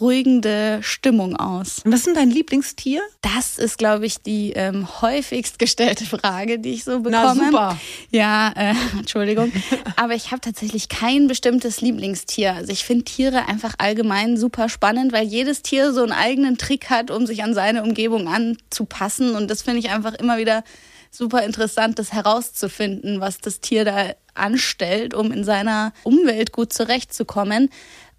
beruhigende 0.00 0.78
Stimmung 0.82 1.36
aus. 1.36 1.80
Und 1.84 1.92
was 1.92 2.00
ist 2.00 2.06
denn 2.06 2.14
dein 2.14 2.30
Lieblingstier? 2.30 3.00
Das 3.22 3.58
ist, 3.58 3.78
glaube 3.78 4.06
ich, 4.06 4.20
die 4.22 4.52
ähm, 4.52 4.86
häufigst 5.00 5.58
gestellte 5.58 6.04
Frage, 6.04 6.58
die 6.58 6.70
ich 6.74 6.84
so 6.84 7.00
bekomme. 7.00 7.10
Na, 7.12 7.34
super. 7.34 7.80
Ja, 8.10 8.52
äh, 8.56 8.74
Entschuldigung. 8.98 9.52
Aber 9.96 10.14
ich 10.14 10.30
habe 10.30 10.40
tatsächlich 10.40 10.88
kein 10.88 11.28
bestimmtes 11.28 11.80
Lieblingstier. 11.80 12.54
Also 12.54 12.72
ich 12.72 12.84
finde 12.84 13.04
Tiere 13.04 13.48
einfach 13.48 13.74
allgemein 13.78 14.36
super 14.36 14.68
spannend, 14.68 15.12
weil 15.12 15.26
jedes 15.26 15.62
Tier 15.62 15.92
so 15.92 16.02
einen 16.02 16.12
eigenen 16.12 16.58
Trick 16.58 16.90
hat, 16.90 17.10
um 17.10 17.26
sich 17.26 17.42
an 17.42 17.54
seine 17.54 17.82
Umgebung 17.82 18.28
anzupassen. 18.28 19.19
Und 19.34 19.50
das 19.50 19.62
finde 19.62 19.80
ich 19.80 19.90
einfach 19.90 20.14
immer 20.14 20.38
wieder 20.38 20.64
super 21.10 21.42
interessant, 21.42 21.98
das 21.98 22.12
herauszufinden, 22.12 23.20
was 23.20 23.38
das 23.38 23.60
Tier 23.60 23.84
da 23.84 24.12
anstellt, 24.34 25.14
um 25.14 25.32
in 25.32 25.44
seiner 25.44 25.92
Umwelt 26.04 26.52
gut 26.52 26.72
zurechtzukommen. 26.72 27.68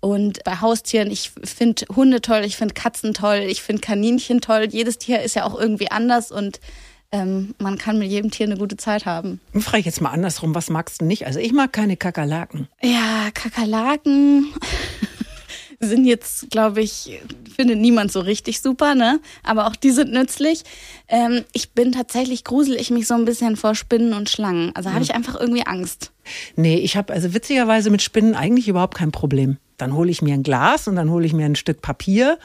Und 0.01 0.43
bei 0.43 0.59
Haustieren, 0.59 1.11
ich 1.11 1.31
finde 1.43 1.85
Hunde 1.95 2.21
toll, 2.21 2.41
ich 2.43 2.57
finde 2.57 2.73
Katzen 2.73 3.13
toll, 3.13 3.43
ich 3.47 3.61
finde 3.61 3.81
Kaninchen 3.81 4.41
toll. 4.41 4.67
Jedes 4.69 4.97
Tier 4.97 5.21
ist 5.21 5.35
ja 5.35 5.45
auch 5.45 5.57
irgendwie 5.57 5.91
anders 5.91 6.31
und 6.31 6.59
ähm, 7.11 7.53
man 7.59 7.77
kann 7.77 7.99
mit 7.99 8.09
jedem 8.09 8.31
Tier 8.31 8.45
eine 8.45 8.57
gute 8.57 8.77
Zeit 8.77 9.05
haben. 9.05 9.39
Ich 9.53 9.63
frage 9.63 9.83
jetzt 9.83 10.01
mal 10.01 10.09
andersrum, 10.09 10.55
was 10.55 10.69
magst 10.69 11.01
du 11.01 11.05
nicht? 11.05 11.25
Also 11.27 11.39
ich 11.39 11.51
mag 11.51 11.71
keine 11.73 11.97
Kakerlaken. 11.97 12.67
Ja, 12.81 13.29
Kakerlaken 13.33 14.53
sind 15.81 16.05
jetzt, 16.05 16.49
glaube 16.49 16.81
ich, 16.81 17.21
findet 17.55 17.79
niemand 17.79 18.11
so 18.11 18.19
richtig 18.19 18.61
super, 18.61 18.95
ne? 18.95 19.19
Aber 19.43 19.67
auch 19.67 19.75
die 19.75 19.91
sind 19.91 20.11
nützlich. 20.11 20.63
Ähm, 21.07 21.43
ich 21.53 21.71
bin 21.71 21.91
tatsächlich 21.91 22.43
grusel 22.43 22.75
ich 22.75 22.91
mich 22.91 23.07
so 23.07 23.15
ein 23.15 23.25
bisschen 23.25 23.57
vor 23.57 23.75
Spinnen 23.75 24.13
und 24.13 24.29
Schlangen. 24.29 24.71
Also 24.75 24.93
habe 24.93 25.03
ich 25.03 25.13
einfach 25.13 25.39
irgendwie 25.39 25.65
Angst. 25.65 26.11
Nee, 26.55 26.77
ich 26.77 26.95
habe 26.95 27.13
also 27.13 27.33
witzigerweise 27.33 27.89
mit 27.89 28.01
Spinnen 28.01 28.35
eigentlich 28.35 28.67
überhaupt 28.67 28.95
kein 28.95 29.11
Problem. 29.11 29.57
Dann 29.77 29.93
hole 29.93 30.11
ich 30.11 30.21
mir 30.21 30.33
ein 30.33 30.43
Glas 30.43 30.87
und 30.87 30.95
dann 30.95 31.09
hole 31.09 31.25
ich 31.25 31.33
mir 31.33 31.45
ein 31.45 31.55
Stück 31.55 31.81
Papier 31.81 32.37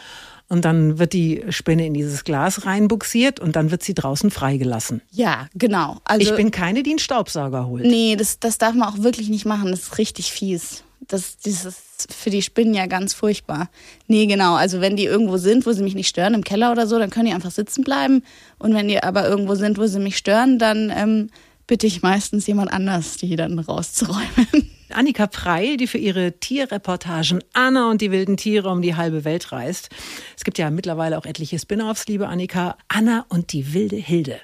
und 0.48 0.64
dann 0.64 0.98
wird 0.98 1.12
die 1.12 1.44
Spinne 1.50 1.86
in 1.86 1.94
dieses 1.94 2.24
Glas 2.24 2.66
reinbuxiert 2.66 3.40
und 3.40 3.56
dann 3.56 3.70
wird 3.70 3.82
sie 3.82 3.94
draußen 3.94 4.30
freigelassen. 4.30 5.02
Ja, 5.10 5.48
genau. 5.54 5.98
Also 6.04 6.22
ich 6.22 6.36
bin 6.36 6.50
keine, 6.50 6.82
die 6.82 6.90
einen 6.90 6.98
Staubsauger 6.98 7.66
holt. 7.66 7.84
Nee, 7.84 8.16
das, 8.16 8.38
das 8.38 8.58
darf 8.58 8.74
man 8.74 8.88
auch 8.88 9.02
wirklich 9.02 9.28
nicht 9.28 9.44
machen. 9.44 9.70
Das 9.70 9.80
ist 9.80 9.98
richtig 9.98 10.30
fies. 10.32 10.84
Das, 11.08 11.36
ist 11.44 12.12
für 12.12 12.30
die 12.30 12.42
Spinnen 12.42 12.74
ja 12.74 12.86
ganz 12.86 13.14
furchtbar. 13.14 13.70
Nee, 14.06 14.26
genau. 14.26 14.54
Also 14.54 14.80
wenn 14.80 14.96
die 14.96 15.04
irgendwo 15.04 15.36
sind, 15.36 15.66
wo 15.66 15.72
sie 15.72 15.82
mich 15.82 15.94
nicht 15.94 16.08
stören, 16.08 16.34
im 16.34 16.44
Keller 16.44 16.72
oder 16.72 16.86
so, 16.86 16.98
dann 16.98 17.10
können 17.10 17.26
die 17.26 17.32
einfach 17.32 17.50
sitzen 17.50 17.84
bleiben. 17.84 18.22
Und 18.58 18.74
wenn 18.74 18.88
die 18.88 19.02
aber 19.02 19.28
irgendwo 19.28 19.54
sind, 19.54 19.78
wo 19.78 19.86
sie 19.86 19.98
mich 19.98 20.16
stören, 20.16 20.58
dann 20.58 20.92
ähm, 20.94 21.30
bitte 21.66 21.86
ich 21.86 22.02
meistens 22.02 22.46
jemand 22.46 22.72
anders, 22.72 23.16
die 23.16 23.34
dann 23.36 23.58
rauszuräumen. 23.58 24.70
Annika 24.90 25.26
Prey, 25.26 25.76
die 25.76 25.86
für 25.86 25.98
ihre 25.98 26.32
Tierreportagen 26.32 27.42
Anna 27.52 27.90
und 27.90 28.00
die 28.00 28.12
wilden 28.12 28.36
Tiere 28.36 28.68
um 28.70 28.82
die 28.82 28.94
halbe 28.94 29.24
Welt 29.24 29.50
reist. 29.50 29.90
Es 30.36 30.44
gibt 30.44 30.58
ja 30.58 30.70
mittlerweile 30.70 31.18
auch 31.18 31.26
etliche 31.26 31.58
Spin-offs, 31.58 32.06
liebe 32.06 32.28
Annika. 32.28 32.76
Anna 32.88 33.26
und 33.28 33.52
die 33.52 33.74
wilde 33.74 33.96
Hilde 33.96 34.40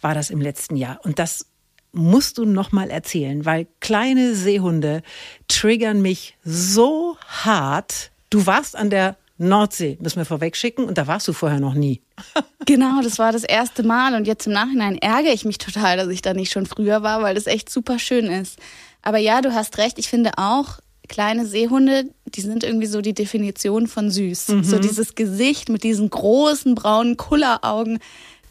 war 0.00 0.14
das 0.14 0.30
im 0.30 0.40
letzten 0.40 0.76
Jahr. 0.76 1.00
Und 1.04 1.18
das 1.18 1.46
musst 1.94 2.38
du 2.38 2.44
noch 2.44 2.72
mal 2.72 2.90
erzählen, 2.90 3.44
weil 3.44 3.66
kleine 3.80 4.34
Seehunde 4.34 5.02
triggern 5.48 6.02
mich 6.02 6.36
so 6.44 7.16
hart. 7.26 8.10
Du 8.30 8.46
warst 8.46 8.76
an 8.76 8.90
der 8.90 9.16
Nordsee, 9.36 9.98
müssen 10.00 10.18
wir 10.18 10.24
vorweg 10.24 10.56
schicken, 10.56 10.84
und 10.84 10.96
da 10.96 11.06
warst 11.06 11.26
du 11.26 11.32
vorher 11.32 11.60
noch 11.60 11.74
nie. 11.74 12.02
genau, 12.66 13.00
das 13.02 13.18
war 13.18 13.32
das 13.32 13.44
erste 13.44 13.82
Mal 13.82 14.14
und 14.14 14.26
jetzt 14.26 14.46
im 14.46 14.52
Nachhinein 14.52 14.98
ärgere 14.98 15.32
ich 15.32 15.44
mich 15.44 15.58
total, 15.58 15.96
dass 15.96 16.08
ich 16.08 16.22
da 16.22 16.34
nicht 16.34 16.52
schon 16.52 16.66
früher 16.66 17.02
war, 17.02 17.22
weil 17.22 17.34
das 17.34 17.46
echt 17.46 17.70
super 17.70 17.98
schön 17.98 18.26
ist. 18.26 18.58
Aber 19.02 19.18
ja, 19.18 19.40
du 19.40 19.52
hast 19.52 19.78
recht, 19.78 19.98
ich 19.98 20.08
finde 20.08 20.32
auch, 20.36 20.78
kleine 21.08 21.46
Seehunde, 21.46 22.04
die 22.26 22.40
sind 22.40 22.64
irgendwie 22.64 22.86
so 22.86 23.00
die 23.00 23.12
Definition 23.12 23.86
von 23.86 24.10
süß. 24.10 24.48
Mhm. 24.48 24.64
So 24.64 24.78
dieses 24.78 25.14
Gesicht 25.14 25.68
mit 25.68 25.82
diesen 25.82 26.08
großen 26.08 26.74
braunen 26.74 27.16
Kulleraugen 27.16 27.98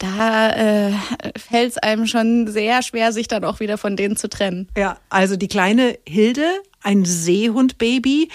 da 0.03 0.49
äh, 0.49 0.91
fällt 1.37 1.71
es 1.71 1.77
einem 1.77 2.07
schon 2.07 2.47
sehr 2.47 2.83
schwer, 2.83 3.13
sich 3.13 3.29
dann 3.29 3.45
auch 3.45 3.61
wieder 3.61 3.77
von 3.77 3.95
denen 3.95 4.17
zu 4.17 4.27
trennen. 4.27 4.67
Ja, 4.77 4.97
also 5.09 5.37
die 5.37 5.47
kleine 5.47 5.97
Hilde, 6.05 6.45
ein 6.81 7.05
Seehundbaby, 7.05 8.27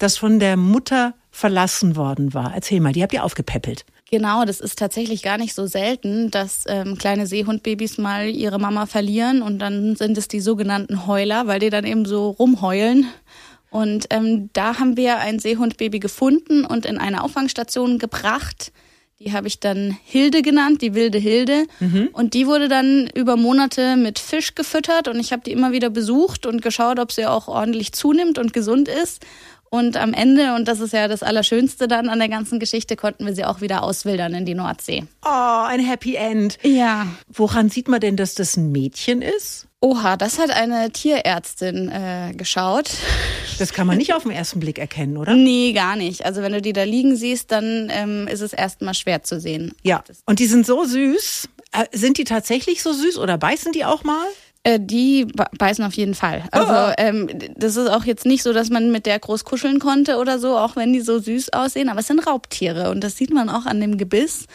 das 0.00 0.16
von 0.16 0.40
der 0.40 0.56
Mutter 0.56 1.14
verlassen 1.30 1.94
worden 1.94 2.34
war. 2.34 2.52
Erzähl 2.54 2.80
mal, 2.80 2.92
die 2.92 3.04
habt 3.04 3.12
ihr 3.12 3.22
aufgepäppelt. 3.22 3.86
Genau, 4.10 4.44
das 4.44 4.60
ist 4.60 4.78
tatsächlich 4.78 5.22
gar 5.22 5.38
nicht 5.38 5.54
so 5.54 5.66
selten, 5.66 6.32
dass 6.32 6.64
ähm, 6.66 6.98
kleine 6.98 7.28
Seehundbabys 7.28 7.98
mal 7.98 8.28
ihre 8.28 8.58
Mama 8.58 8.86
verlieren 8.86 9.42
und 9.42 9.60
dann 9.60 9.94
sind 9.94 10.18
es 10.18 10.26
die 10.26 10.40
sogenannten 10.40 11.06
Heuler, 11.06 11.46
weil 11.46 11.60
die 11.60 11.70
dann 11.70 11.86
eben 11.86 12.04
so 12.04 12.30
rumheulen. 12.30 13.06
Und 13.70 14.06
ähm, 14.10 14.50
da 14.52 14.80
haben 14.80 14.96
wir 14.96 15.18
ein 15.18 15.38
Seehundbaby 15.38 16.00
gefunden 16.00 16.64
und 16.64 16.84
in 16.84 16.98
eine 16.98 17.22
Auffangstation 17.22 17.98
gebracht. 17.98 18.72
Die 19.24 19.32
habe 19.32 19.46
ich 19.46 19.60
dann 19.60 19.96
Hilde 20.04 20.42
genannt, 20.42 20.82
die 20.82 20.94
wilde 20.94 21.18
Hilde. 21.18 21.66
Mhm. 21.78 22.08
Und 22.12 22.34
die 22.34 22.48
wurde 22.48 22.68
dann 22.68 23.08
über 23.14 23.36
Monate 23.36 23.94
mit 23.96 24.18
Fisch 24.18 24.56
gefüttert 24.56 25.06
und 25.06 25.20
ich 25.20 25.32
habe 25.32 25.42
die 25.46 25.52
immer 25.52 25.70
wieder 25.70 25.90
besucht 25.90 26.44
und 26.44 26.60
geschaut, 26.60 26.98
ob 26.98 27.12
sie 27.12 27.26
auch 27.26 27.46
ordentlich 27.46 27.92
zunimmt 27.92 28.38
und 28.38 28.52
gesund 28.52 28.88
ist. 28.88 29.24
Und 29.74 29.96
am 29.96 30.12
Ende, 30.12 30.54
und 30.54 30.68
das 30.68 30.80
ist 30.80 30.92
ja 30.92 31.08
das 31.08 31.22
Allerschönste 31.22 31.88
dann 31.88 32.10
an 32.10 32.18
der 32.18 32.28
ganzen 32.28 32.60
Geschichte, 32.60 32.94
konnten 32.94 33.24
wir 33.24 33.34
sie 33.34 33.46
auch 33.46 33.62
wieder 33.62 33.82
auswildern 33.82 34.34
in 34.34 34.44
die 34.44 34.52
Nordsee. 34.54 35.04
Oh, 35.24 35.64
ein 35.66 35.80
Happy 35.80 36.14
End. 36.14 36.58
Ja. 36.62 37.06
Woran 37.32 37.70
sieht 37.70 37.88
man 37.88 37.98
denn, 37.98 38.18
dass 38.18 38.34
das 38.34 38.58
ein 38.58 38.70
Mädchen 38.70 39.22
ist? 39.22 39.68
Oha, 39.80 40.18
das 40.18 40.38
hat 40.38 40.50
eine 40.50 40.90
Tierärztin 40.90 41.88
äh, 41.88 42.34
geschaut. 42.36 42.90
Das 43.58 43.72
kann 43.72 43.86
man 43.86 43.96
nicht 43.96 44.12
auf 44.12 44.24
den 44.24 44.32
ersten 44.32 44.60
Blick 44.60 44.78
erkennen, 44.78 45.16
oder? 45.16 45.34
Nee, 45.34 45.72
gar 45.72 45.96
nicht. 45.96 46.26
Also 46.26 46.42
wenn 46.42 46.52
du 46.52 46.60
die 46.60 46.74
da 46.74 46.82
liegen 46.82 47.16
siehst, 47.16 47.50
dann 47.50 47.88
ähm, 47.90 48.28
ist 48.28 48.42
es 48.42 48.52
erstmal 48.52 48.92
schwer 48.92 49.22
zu 49.22 49.40
sehen. 49.40 49.72
Ja, 49.82 50.04
und 50.26 50.38
die 50.38 50.48
sind 50.48 50.66
so 50.66 50.84
süß. 50.84 51.48
Äh, 51.72 51.86
sind 51.92 52.18
die 52.18 52.24
tatsächlich 52.24 52.82
so 52.82 52.92
süß 52.92 53.16
oder 53.16 53.38
beißen 53.38 53.72
die 53.72 53.86
auch 53.86 54.04
mal? 54.04 54.26
Äh, 54.64 54.78
die 54.80 55.26
beißen 55.58 55.84
auf 55.84 55.94
jeden 55.94 56.14
Fall. 56.14 56.44
Also 56.52 56.72
oh. 56.72 56.92
ähm, 56.96 57.28
das 57.56 57.76
ist 57.76 57.90
auch 57.90 58.04
jetzt 58.04 58.24
nicht 58.24 58.44
so, 58.44 58.52
dass 58.52 58.70
man 58.70 58.92
mit 58.92 59.06
der 59.06 59.18
groß 59.18 59.44
kuscheln 59.44 59.80
konnte 59.80 60.18
oder 60.18 60.38
so, 60.38 60.56
auch 60.56 60.76
wenn 60.76 60.92
die 60.92 61.00
so 61.00 61.18
süß 61.18 61.52
aussehen. 61.52 61.88
Aber 61.88 61.98
es 61.98 62.06
sind 62.06 62.24
Raubtiere 62.24 62.90
und 62.90 63.02
das 63.02 63.16
sieht 63.16 63.32
man 63.32 63.50
auch 63.50 63.66
an 63.66 63.80
dem 63.80 63.98
Gebiss. 63.98 64.46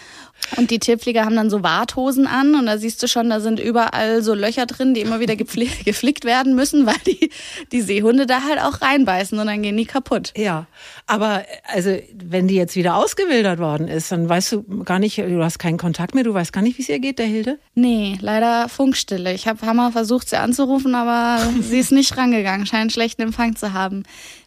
Und 0.55 0.71
die 0.71 0.79
Tierpfleger 0.79 1.25
haben 1.25 1.35
dann 1.35 1.49
so 1.49 1.61
Warthosen 1.61 2.25
an 2.25 2.55
und 2.55 2.67
da 2.67 2.77
siehst 2.77 3.03
du 3.03 3.07
schon, 3.07 3.29
da 3.29 3.39
sind 3.39 3.59
überall 3.59 4.21
so 4.21 4.33
Löcher 4.33 4.65
drin, 4.65 4.93
die 4.93 5.01
immer 5.01 5.19
wieder 5.19 5.35
geflickt 5.85 6.25
werden 6.25 6.55
müssen, 6.55 6.85
weil 6.85 6.95
die, 7.05 7.29
die 7.71 7.81
Seehunde 7.81 8.25
da 8.25 8.43
halt 8.43 8.59
auch 8.61 8.81
reinbeißen 8.81 9.37
und 9.37 9.47
dann 9.47 9.61
gehen 9.61 9.75
die 9.75 9.85
kaputt. 9.85 10.33
Ja, 10.37 10.67
aber 11.05 11.43
also 11.73 11.97
wenn 12.13 12.47
die 12.47 12.55
jetzt 12.55 12.75
wieder 12.75 12.95
ausgewildert 12.95 13.59
worden 13.59 13.87
ist, 13.87 14.11
dann 14.11 14.29
weißt 14.29 14.51
du 14.53 14.83
gar 14.83 14.99
nicht, 14.99 15.17
du 15.17 15.43
hast 15.43 15.59
keinen 15.59 15.77
Kontakt 15.77 16.15
mehr, 16.15 16.23
du 16.23 16.33
weißt 16.33 16.53
gar 16.53 16.61
nicht, 16.61 16.77
wie 16.77 16.81
es 16.81 16.89
ihr 16.89 16.99
geht, 16.99 17.19
der 17.19 17.25
Hilde? 17.25 17.59
Nee, 17.75 18.17
leider 18.21 18.69
Funkstille. 18.69 19.33
Ich 19.33 19.47
habe 19.47 19.65
Hammer 19.65 19.91
versucht, 19.91 20.29
sie 20.29 20.39
anzurufen, 20.39 20.95
aber 20.95 21.45
sie 21.61 21.79
ist 21.79 21.91
nicht 21.91 22.15
rangegangen, 22.15 22.65
scheint 22.65 22.93
schlechten 22.93 23.21
Empfang 23.21 23.55
zu 23.55 23.73
haben. 23.73 24.03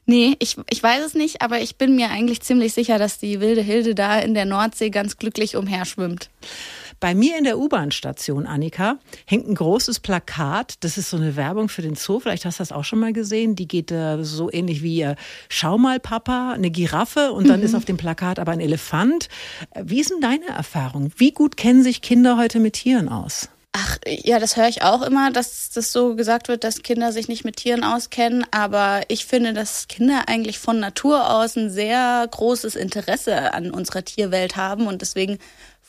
Nee, 0.06 0.34
ich, 0.40 0.56
ich 0.70 0.82
weiß 0.82 1.04
es 1.04 1.14
nicht, 1.14 1.42
aber 1.42 1.60
ich 1.60 1.76
bin 1.76 1.94
mir 1.94 2.10
eigentlich 2.10 2.40
ziemlich 2.40 2.72
sicher, 2.72 2.98
dass 2.98 3.18
die 3.18 3.40
wilde 3.40 3.62
Hilde 3.62 3.94
da 3.94 4.18
in 4.18 4.34
der 4.34 4.44
Nordsee 4.44 4.90
ganz 4.90 5.16
glücklich 5.18 5.56
umherschwimmt. 5.56 6.30
Bei 7.00 7.14
mir 7.14 7.38
in 7.38 7.44
der 7.44 7.58
U-Bahn-Station, 7.58 8.46
Annika, 8.46 8.98
hängt 9.24 9.48
ein 9.48 9.54
großes 9.54 10.00
Plakat. 10.00 10.74
Das 10.80 10.98
ist 10.98 11.08
so 11.08 11.16
eine 11.16 11.34
Werbung 11.34 11.70
für 11.70 11.80
den 11.80 11.94
Zoo. 11.94 12.20
Vielleicht 12.20 12.44
hast 12.44 12.58
du 12.58 12.60
das 12.60 12.72
auch 12.72 12.84
schon 12.84 12.98
mal 12.98 13.14
gesehen. 13.14 13.56
Die 13.56 13.66
geht 13.66 13.90
äh, 13.90 14.22
so 14.22 14.52
ähnlich 14.52 14.82
wie 14.82 15.00
äh, 15.00 15.14
Schau 15.48 15.78
mal, 15.78 15.98
Papa, 15.98 16.52
eine 16.52 16.70
Giraffe 16.70 17.32
und 17.32 17.48
dann 17.48 17.60
mhm. 17.60 17.66
ist 17.66 17.74
auf 17.74 17.86
dem 17.86 17.96
Plakat 17.96 18.38
aber 18.38 18.52
ein 18.52 18.60
Elefant. 18.60 19.28
Wie 19.82 20.00
ist 20.00 20.10
denn 20.10 20.20
deine 20.20 20.48
Erfahrung? 20.48 21.10
Wie 21.16 21.32
gut 21.32 21.56
kennen 21.56 21.82
sich 21.82 22.02
Kinder 22.02 22.36
heute 22.36 22.60
mit 22.60 22.74
Tieren 22.74 23.08
aus? 23.08 23.48
Ja, 24.06 24.38
das 24.38 24.56
höre 24.56 24.68
ich 24.68 24.82
auch 24.82 25.02
immer, 25.02 25.30
dass 25.30 25.70
das 25.70 25.92
so 25.92 26.16
gesagt 26.16 26.48
wird, 26.48 26.64
dass 26.64 26.82
Kinder 26.82 27.12
sich 27.12 27.28
nicht 27.28 27.44
mit 27.44 27.56
Tieren 27.56 27.84
auskennen. 27.84 28.46
Aber 28.50 29.02
ich 29.08 29.26
finde, 29.26 29.52
dass 29.52 29.88
Kinder 29.88 30.24
eigentlich 30.26 30.58
von 30.58 30.80
Natur 30.80 31.30
aus 31.30 31.56
ein 31.56 31.70
sehr 31.70 32.26
großes 32.30 32.76
Interesse 32.76 33.52
an 33.52 33.70
unserer 33.70 34.04
Tierwelt 34.04 34.56
haben 34.56 34.86
und 34.86 35.02
deswegen 35.02 35.38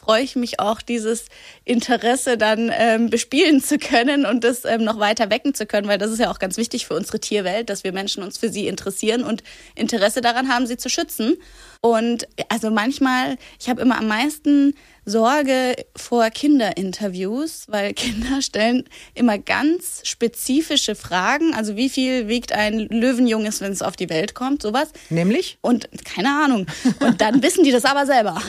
freue 0.02 0.24
ich 0.24 0.36
mich 0.36 0.60
auch, 0.60 0.82
dieses 0.82 1.26
Interesse 1.64 2.38
dann 2.38 2.72
ähm, 2.74 3.10
bespielen 3.10 3.62
zu 3.62 3.78
können 3.78 4.26
und 4.26 4.44
das 4.44 4.66
ähm, 4.66 4.84
noch 4.84 5.00
weiter 5.00 5.30
wecken 5.30 5.54
zu 5.54 5.66
können, 5.66 5.88
weil 5.88 6.00
das 6.00 6.12
ist 6.12 6.20
ja 6.20 6.32
auch 6.32 6.40
ganz 6.40 6.58
wichtig 6.58 6.88
für 6.88 6.96
unsere 6.96 7.20
Tierwelt, 7.20 7.70
dass 7.70 7.84
wir 7.84 7.94
Menschen 7.94 8.24
uns 8.24 8.38
für 8.38 8.50
sie 8.50 8.68
interessieren 8.68 9.24
und 9.24 9.44
Interesse 9.76 10.22
daran 10.22 10.50
haben, 10.50 10.66
sie 10.66 10.78
zu 10.78 10.90
schützen. 10.90 11.38
Und 11.82 12.28
also 12.48 12.70
manchmal, 12.70 13.38
ich 13.60 13.68
habe 13.68 13.82
immer 13.82 13.98
am 13.98 14.08
meisten 14.08 14.76
Sorge 15.04 15.76
vor 15.96 16.30
Kinderinterviews, 16.30 17.66
weil 17.70 17.94
Kinder 17.96 18.42
stellen 18.44 18.84
immer 19.16 19.40
ganz 19.40 20.02
spezifische 20.04 20.94
Fragen. 20.94 21.56
Also 21.56 21.76
wie 21.76 21.90
viel 21.90 22.28
wiegt 22.28 22.52
ein 22.52 22.88
Löwenjunges, 22.88 23.62
wenn 23.62 23.72
es 23.72 23.82
auf 23.82 23.96
die 23.96 24.10
Welt 24.10 24.36
kommt, 24.36 24.62
sowas. 24.62 24.90
Nämlich? 25.10 25.58
Und 25.62 25.90
keine 26.06 26.30
Ahnung. 26.44 26.68
Und 27.00 27.20
dann 27.20 27.42
wissen 27.44 27.64
die 27.64 27.72
das 27.72 27.86
aber 27.86 28.06
selber. 28.06 28.40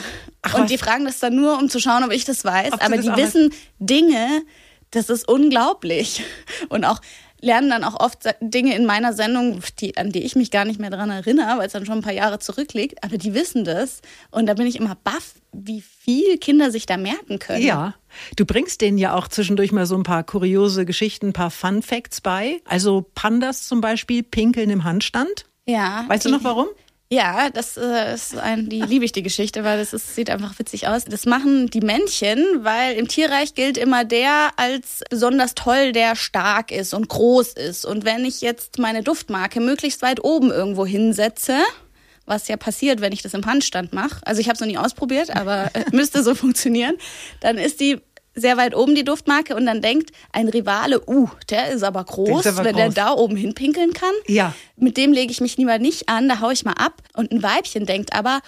Ach, 0.43 0.53
und 0.53 0.69
die 0.69 0.77
fragen 0.77 1.05
das 1.05 1.19
dann 1.19 1.35
nur, 1.35 1.57
um 1.57 1.69
zu 1.69 1.79
schauen, 1.79 2.03
ob 2.03 2.11
ich 2.11 2.25
das 2.25 2.45
weiß. 2.45 2.73
Ob 2.73 2.85
aber 2.85 2.97
die 2.97 3.15
wissen 3.15 3.51
Dinge, 3.79 4.43
das 4.91 5.09
ist 5.09 5.27
unglaublich. 5.27 6.21
Und 6.69 6.85
auch 6.85 6.99
lernen 7.43 7.69
dann 7.69 7.83
auch 7.83 7.99
oft 7.99 8.23
Dinge 8.39 8.75
in 8.75 8.85
meiner 8.85 9.13
Sendung, 9.13 9.61
die, 9.79 9.97
an 9.97 10.11
die 10.11 10.23
ich 10.23 10.35
mich 10.35 10.49
gar 10.49 10.65
nicht 10.65 10.79
mehr 10.79 10.89
daran 10.89 11.09
erinnere, 11.09 11.57
weil 11.57 11.67
es 11.67 11.73
dann 11.73 11.85
schon 11.85 11.99
ein 11.99 12.01
paar 12.01 12.13
Jahre 12.13 12.39
zurückliegt. 12.39 13.03
Aber 13.03 13.17
die 13.17 13.33
wissen 13.33 13.65
das. 13.65 14.01
Und 14.31 14.47
da 14.47 14.53
bin 14.53 14.65
ich 14.65 14.77
immer 14.77 14.95
baff, 15.03 15.35
wie 15.51 15.81
viel 15.81 16.37
Kinder 16.37 16.71
sich 16.71 16.85
da 16.85 16.97
merken 16.97 17.39
können. 17.39 17.63
Ja, 17.63 17.95
du 18.37 18.45
bringst 18.45 18.81
denen 18.81 18.97
ja 18.97 19.13
auch 19.13 19.27
zwischendurch 19.27 19.71
mal 19.71 19.85
so 19.85 19.95
ein 19.95 20.03
paar 20.03 20.23
kuriose 20.23 20.85
Geschichten, 20.85 21.27
ein 21.27 21.33
paar 21.33 21.51
Fun 21.51 21.81
Facts 21.81 22.21
bei. 22.21 22.61
Also 22.65 23.05
Pandas 23.13 23.67
zum 23.67 23.81
Beispiel 23.81 24.23
pinkeln 24.23 24.69
im 24.69 24.83
Handstand. 24.83 25.45
Ja. 25.65 26.05
Weißt 26.07 26.25
du 26.25 26.29
noch 26.29 26.43
warum? 26.43 26.67
Ja, 27.13 27.51
das 27.51 27.77
äh, 27.77 28.15
ist 28.15 28.35
ein, 28.35 28.69
die 28.69 28.81
liebe 28.81 29.05
ich 29.05 29.11
die 29.11 29.21
Geschichte, 29.21 29.63
weil 29.63 29.77
das 29.77 29.93
ist, 29.93 30.15
sieht 30.15 30.31
einfach 30.31 30.57
witzig 30.57 30.87
aus. 30.87 31.05
Das 31.05 31.27
machen 31.27 31.67
die 31.67 31.81
Männchen, 31.81 32.43
weil 32.61 32.95
im 32.95 33.07
Tierreich 33.07 33.53
gilt 33.53 33.77
immer 33.77 34.03
der 34.03 34.49
als 34.55 35.03
besonders 35.11 35.53
toll, 35.53 35.91
der 35.91 36.15
stark 36.15 36.71
ist 36.71 36.91
und 36.95 37.09
groß 37.09 37.53
ist. 37.53 37.85
Und 37.85 38.03
wenn 38.03 38.25
ich 38.25 38.41
jetzt 38.41 38.79
meine 38.79 39.03
Duftmarke 39.03 39.59
möglichst 39.59 40.01
weit 40.01 40.23
oben 40.23 40.49
irgendwo 40.49 40.87
hinsetze, 40.87 41.59
was 42.25 42.47
ja 42.47 42.57
passiert, 42.57 42.99
wenn 42.99 43.13
ich 43.13 43.21
das 43.21 43.35
im 43.35 43.45
Handstand 43.45 43.93
mache. 43.93 44.19
Also 44.25 44.41
ich 44.41 44.47
habe 44.47 44.55
es 44.55 44.61
noch 44.61 44.67
nie 44.67 44.79
ausprobiert, 44.79 45.35
aber 45.35 45.69
äh, 45.75 45.83
müsste 45.91 46.23
so 46.23 46.33
funktionieren. 46.33 46.95
Dann 47.41 47.59
ist 47.59 47.79
die 47.79 48.01
sehr 48.35 48.57
weit 48.57 48.75
oben 48.75 48.95
die 48.95 49.03
Duftmarke 49.03 49.55
und 49.55 49.65
dann 49.65 49.81
denkt 49.81 50.11
ein 50.31 50.49
Rivale, 50.49 51.01
uh, 51.07 51.29
der 51.49 51.69
ist 51.69 51.83
aber 51.83 52.03
groß, 52.03 52.45
ist 52.45 52.47
aber 52.47 52.65
wenn 52.65 52.75
groß. 52.75 52.93
der 52.93 53.05
da 53.05 53.11
oben 53.11 53.35
hinpinkeln 53.35 53.93
kann. 53.93 54.13
Ja. 54.27 54.53
Mit 54.75 54.97
dem 54.97 55.13
lege 55.13 55.31
ich 55.31 55.41
mich 55.41 55.57
lieber 55.57 55.77
nicht 55.79 56.09
an, 56.09 56.27
da 56.27 56.39
haue 56.39 56.53
ich 56.53 56.65
mal 56.65 56.73
ab. 56.73 57.01
Und 57.15 57.31
ein 57.31 57.43
Weibchen 57.43 57.85
denkt 57.85 58.13
aber, 58.13 58.41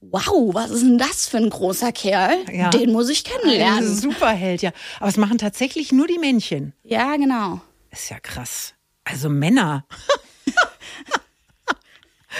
wow, 0.00 0.54
was 0.54 0.70
ist 0.70 0.82
denn 0.82 0.98
das 0.98 1.28
für 1.28 1.36
ein 1.36 1.50
großer 1.50 1.92
Kerl? 1.92 2.36
Ja. 2.52 2.70
Den 2.70 2.92
muss 2.92 3.08
ich 3.08 3.24
kennenlernen. 3.24 3.90
Ein 3.90 3.94
Superheld, 3.94 4.62
ja. 4.62 4.72
Aber 4.98 5.08
es 5.08 5.16
machen 5.16 5.38
tatsächlich 5.38 5.92
nur 5.92 6.06
die 6.06 6.18
Männchen. 6.18 6.72
Ja, 6.82 7.16
genau. 7.16 7.60
Ist 7.90 8.10
ja 8.10 8.18
krass. 8.20 8.74
Also 9.04 9.28
Männer. 9.28 9.86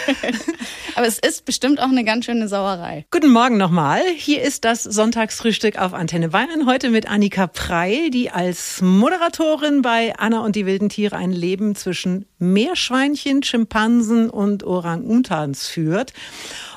Aber 0.95 1.07
es 1.07 1.19
ist 1.19 1.45
bestimmt 1.45 1.81
auch 1.81 1.89
eine 1.89 2.05
ganz 2.05 2.25
schöne 2.25 2.49
Sauerei. 2.49 3.07
Guten 3.11 3.31
Morgen 3.31 3.57
nochmal. 3.57 4.03
Hier 4.17 4.43
ist 4.43 4.65
das 4.65 4.83
Sonntagsfrühstück 4.83 5.79
auf 5.79 5.95
Antenne 5.95 6.31
Bayern. 6.31 6.67
Heute 6.67 6.91
mit 6.91 7.09
Annika 7.11 7.47
Prey, 7.47 8.11
die 8.11 8.31
als 8.31 8.81
Moderatorin 8.83 9.83
bei 9.83 10.15
Anna 10.17 10.41
und 10.41 10.57
die 10.57 10.67
wilden 10.67 10.89
Tiere 10.89 11.17
ein 11.17 11.33
Leben 11.33 11.75
zwischen 11.75 12.27
Meerschweinchen, 12.39 13.43
Schimpansen 13.43 14.31
und 14.31 14.65
Orang-Utans 14.65 15.69
führt. 15.69 16.13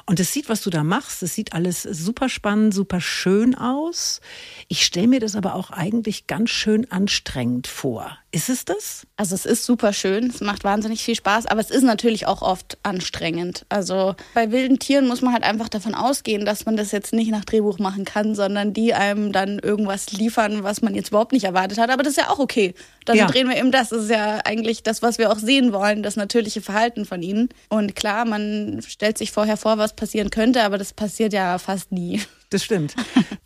Und 0.06 0.20
es 0.20 0.34
sieht, 0.34 0.50
was 0.50 0.62
du 0.62 0.70
da 0.70 0.84
machst, 0.84 1.24
es 1.24 1.34
sieht 1.34 1.54
alles 1.54 1.84
super 1.84 2.28
spannend, 2.28 2.74
super 2.74 3.00
schön 3.00 3.56
aus. 3.56 4.20
Ich 4.68 4.84
stelle 4.86 5.08
mir 5.08 5.22
das 5.22 5.36
aber 5.36 5.56
auch 5.56 5.72
eigentlich 5.72 6.28
ganz 6.28 6.50
schön 6.50 6.92
anstrengend 6.92 7.68
vor. 7.68 8.18
Ist 8.34 8.50
es 8.50 8.66
das? 8.66 9.06
Also 9.16 9.36
es 9.36 9.46
ist 9.46 9.64
super 9.64 9.94
schön, 9.94 10.26
es 10.26 10.42
macht 10.42 10.64
wahnsinnig 10.64 11.04
viel 11.04 11.14
Spaß, 11.14 11.46
aber 11.46 11.62
es 11.62 11.70
ist 11.70 11.84
natürlich 11.84 12.26
auch 12.26 12.42
oft 12.42 12.80
anstrengend. 12.82 13.64
Also 13.70 14.16
bei 14.34 14.52
wilden 14.52 14.80
Tieren 14.80 15.08
muss 15.08 15.22
man 15.22 15.34
halt 15.34 15.44
einfach 15.44 15.70
davon 15.70 15.94
ausgehen, 15.94 16.44
dass 16.44 16.66
man 16.66 16.76
das 16.76 16.92
jetzt 16.92 17.14
nicht 17.14 17.30
nach 17.30 17.46
Drehbuch 17.46 17.78
machen 17.78 18.06
kann, 18.06 18.34
sondern 18.34 18.74
die 18.74 18.96
einem 18.96 19.32
dann 19.32 19.60
irgendwas 19.60 20.12
liefern, 20.12 20.64
was 20.64 20.82
man 20.82 20.96
jetzt 20.96 21.10
überhaupt 21.10 21.32
nicht 21.32 21.44
erwartet 21.44 21.78
hat. 21.78 21.92
Aber 21.92 22.02
das 22.02 22.14
ist 22.14 22.18
ja 22.18 22.30
auch 22.32 22.40
okay. 22.40 22.74
Dann 23.06 23.18
ja. 23.18 23.28
drehen 23.28 23.48
wir 23.48 23.56
eben 23.56 23.72
das. 23.72 23.90
Das 23.90 24.06
ist 24.06 24.10
ja 24.10 24.40
eigentlich 24.44 24.82
das, 24.82 25.04
was 25.04 25.20
wir 25.20 25.32
auch 25.32 25.38
sehen 25.38 25.72
wollen, 25.72 26.02
das 26.02 26.16
natürliche 26.16 26.62
Verhalten 26.62 27.06
von 27.06 27.22
ihnen. 27.22 27.50
Und 27.70 27.96
klar, 27.96 28.26
man 28.26 28.82
stellt 28.88 29.20
sich 29.20 29.32
vorher 29.32 29.58
vor, 29.58 29.78
was 29.78 29.93
passieren 29.96 30.30
könnte, 30.30 30.64
aber 30.64 30.78
das 30.78 30.94
passiert 30.94 31.34
ja 31.34 31.58
fast 31.58 31.92
nie. 31.92 32.22
Das 32.50 32.64
stimmt. 32.64 32.96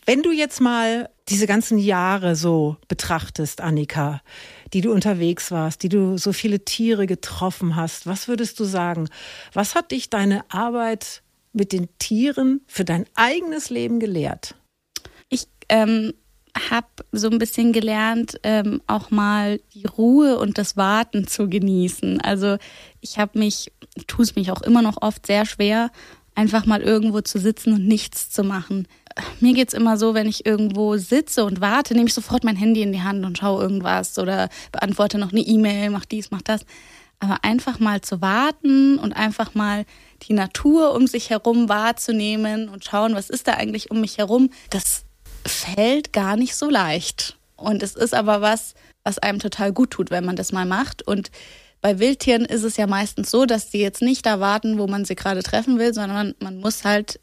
Wenn 0.06 0.22
du 0.22 0.32
jetzt 0.32 0.60
mal 0.60 1.10
diese 1.30 1.48
ganzen 1.48 1.77
Jahre 1.77 2.36
so 2.36 2.77
betrachtest, 2.88 3.62
Annika, 3.62 4.22
die 4.74 4.82
du 4.82 4.92
unterwegs 4.92 5.50
warst, 5.51 5.84
die 5.84 5.89
du 5.89 6.18
so 6.18 6.34
viele 6.34 6.66
Tiere 6.66 7.08
getroffen 7.08 7.75
hast, 7.75 8.06
was 8.06 8.27
würdest 8.27 8.60
du 8.60 8.66
sagen? 8.66 9.10
Was 9.54 9.75
hat 9.75 9.92
dich 9.92 10.10
deine 10.10 10.44
Arbeit 10.51 11.24
mit 11.54 11.72
den 11.72 11.88
Tieren 12.00 12.62
für 12.68 12.86
dein 12.86 13.06
eigenes 13.16 13.70
Leben 13.70 14.00
gelehrt? 14.00 14.56
Ich 15.30 15.48
ähm, 15.70 16.13
habe 16.70 16.88
so 17.12 17.30
ein 17.30 17.39
bisschen 17.39 17.74
gelernt, 17.74 18.39
ähm, 18.44 18.82
auch 18.88 19.12
mal 19.12 19.60
die 19.74 19.86
Ruhe 19.86 20.38
und 20.39 20.58
das 20.58 20.77
Warten 20.77 21.27
zu 21.27 21.50
genießen. 21.50 22.22
Also 22.22 22.58
ich 23.01 23.20
habe 23.20 23.39
mich, 23.39 23.72
tue 24.08 24.24
es 24.24 24.36
mich 24.36 24.51
auch 24.51 24.62
immer 24.62 24.82
noch 24.82 25.01
oft 25.01 25.27
sehr 25.27 25.46
schwer, 25.46 25.92
einfach 26.38 26.67
mal 26.67 26.82
irgendwo 26.82 27.22
zu 27.22 27.39
sitzen 27.39 27.74
und 27.74 27.88
nichts 27.88 28.29
zu 28.29 28.44
machen. 28.44 28.88
Mir 29.39 29.53
geht's 29.53 29.74
immer 29.74 29.98
so, 29.98 30.13
wenn 30.13 30.29
ich 30.29 30.46
irgendwo 30.46 30.96
sitze 30.98 31.44
und 31.44 31.62
warte, 31.62 31.96
nehme 31.96 32.08
ich 32.08 32.13
sofort 32.13 32.44
mein 32.44 32.56
Handy 32.56 32.84
in 32.84 32.94
die 32.94 33.01
Hand 33.01 33.25
und 33.25 33.39
schaue 33.39 33.63
irgendwas 33.63 34.20
oder 34.20 34.48
beantworte 34.72 35.17
noch 35.17 35.32
eine 35.32 35.41
E-Mail, 35.41 35.89
mach 35.89 36.06
dies, 36.06 36.29
mach 36.29 36.44
das. 36.44 36.62
Aber 37.20 37.44
einfach 37.44 37.79
mal 37.79 38.01
zu 38.01 38.22
warten 38.22 39.00
und 39.00 39.13
einfach 39.13 39.56
mal 39.56 39.86
die 40.24 40.34
Natur 40.34 40.94
um 40.94 41.08
sich 41.08 41.32
herum 41.32 41.70
wahrzunehmen 41.70 42.70
und 42.70 42.86
schauen, 42.86 43.15
was 43.15 43.32
ist 43.32 43.48
da 43.48 43.53
eigentlich 43.53 43.89
um 43.89 44.00
mich 44.00 44.20
herum, 44.20 44.51
das 44.70 45.06
fällt 45.44 46.13
gar 46.13 46.38
nicht 46.38 46.56
so 46.56 46.70
leicht. 46.70 47.36
Und 47.56 47.82
es 47.82 47.96
ist 47.96 48.13
aber 48.13 48.41
was, 48.41 48.75
was 49.03 49.17
einem 49.17 49.39
total 49.39 49.74
gut 49.74 49.89
tut, 49.89 50.12
wenn 50.12 50.25
man 50.25 50.36
das 50.36 50.51
mal 50.51 50.67
macht. 50.67 51.01
Und 51.01 51.32
bei 51.81 52.00
Wildtieren 52.00 52.46
ist 52.46 52.63
es 52.63 52.77
ja 52.77 52.88
meistens 52.88 53.31
so, 53.31 53.46
dass 53.46 53.69
die 53.69 53.79
jetzt 53.79 54.01
nicht 54.01 54.25
da 54.25 54.39
warten, 54.39 54.77
wo 54.77 54.88
man 54.88 55.05
sie 55.05 55.15
gerade 55.15 55.43
treffen 55.43 55.79
will, 55.79 55.93
sondern 55.93 56.34
man 56.39 56.57
muss 56.57 56.84
halt 56.84 57.19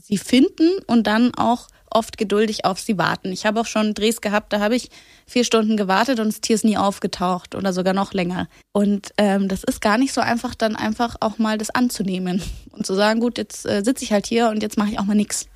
sie 0.00 0.18
finden 0.18 0.70
und 0.86 1.06
dann 1.06 1.34
auch 1.34 1.68
oft 1.90 2.18
geduldig 2.18 2.64
auf 2.64 2.78
sie 2.78 2.98
warten. 2.98 3.32
Ich 3.32 3.46
habe 3.46 3.60
auch 3.60 3.66
schon 3.66 3.94
Drehs 3.94 4.20
gehabt, 4.20 4.52
da 4.52 4.60
habe 4.60 4.76
ich 4.76 4.90
vier 5.26 5.44
Stunden 5.44 5.76
gewartet 5.76 6.20
und 6.20 6.26
das 6.26 6.40
Tier 6.40 6.54
ist 6.54 6.64
nie 6.64 6.76
aufgetaucht 6.76 7.54
oder 7.54 7.72
sogar 7.72 7.94
noch 7.94 8.12
länger. 8.12 8.48
Und 8.72 9.12
ähm, 9.16 9.48
das 9.48 9.64
ist 9.64 9.80
gar 9.80 9.96
nicht 9.96 10.12
so 10.12 10.20
einfach, 10.20 10.54
dann 10.54 10.76
einfach 10.76 11.16
auch 11.20 11.38
mal 11.38 11.58
das 11.58 11.70
anzunehmen 11.70 12.42
und 12.72 12.86
zu 12.86 12.94
sagen, 12.94 13.20
gut, 13.20 13.38
jetzt 13.38 13.66
äh, 13.66 13.82
sitze 13.82 14.04
ich 14.04 14.12
halt 14.12 14.26
hier 14.26 14.48
und 14.48 14.62
jetzt 14.62 14.76
mache 14.76 14.90
ich 14.90 14.98
auch 14.98 15.04
mal 15.04 15.14
nichts. 15.14 15.46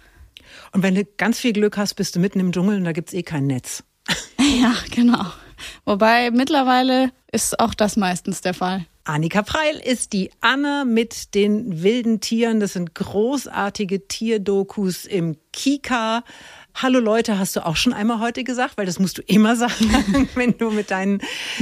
Und 0.73 0.83
wenn 0.83 0.95
du 0.95 1.05
ganz 1.05 1.39
viel 1.39 1.53
Glück 1.53 1.77
hast, 1.77 1.95
bist 1.95 2.17
du 2.17 2.21
mitten 2.21 2.41
im 2.41 2.53
Dschungel 2.53 2.77
und 2.77 2.85
da 2.85 2.93
gibt 2.93 3.09
es 3.09 3.15
eh 3.15 3.23
kein 3.23 3.47
Netz. 3.47 3.85
Ja, 4.61 4.75
genau. 4.91 5.27
Wobei 5.85 6.31
mittlerweile 6.31 7.11
ist 7.33 7.61
auch 7.61 7.75
das 7.75 7.97
meistens 7.97 8.41
der 8.41 8.55
Fall. 8.55 8.87
Annika 9.05 9.43
Preil 9.43 9.77
ist 9.77 10.13
die 10.13 10.31
Anne 10.41 10.85
mit 10.87 11.35
den 11.35 11.83
wilden 11.83 12.21
Tieren. 12.21 12.61
Das 12.61 12.75
sind 12.75 12.95
großartige 12.95 14.07
Tierdokus 14.07 15.05
im 15.05 15.37
Kika. 15.53 16.23
Hallo 16.75 17.01
Leute, 17.01 17.39
hast 17.39 17.57
du 17.57 17.67
auch 17.67 17.77
schon 17.77 17.93
einmal 17.93 18.21
heute 18.21 18.45
gesagt, 18.45 18.77
weil 18.77 18.87
das 18.87 18.99
musst 18.99 19.19
du 19.19 19.23
immer 19.23 19.57
sagen, 19.57 20.29
wenn 20.35 20.57
du 20.59 20.71
mit 20.71 20.91
deinen 20.91 21.21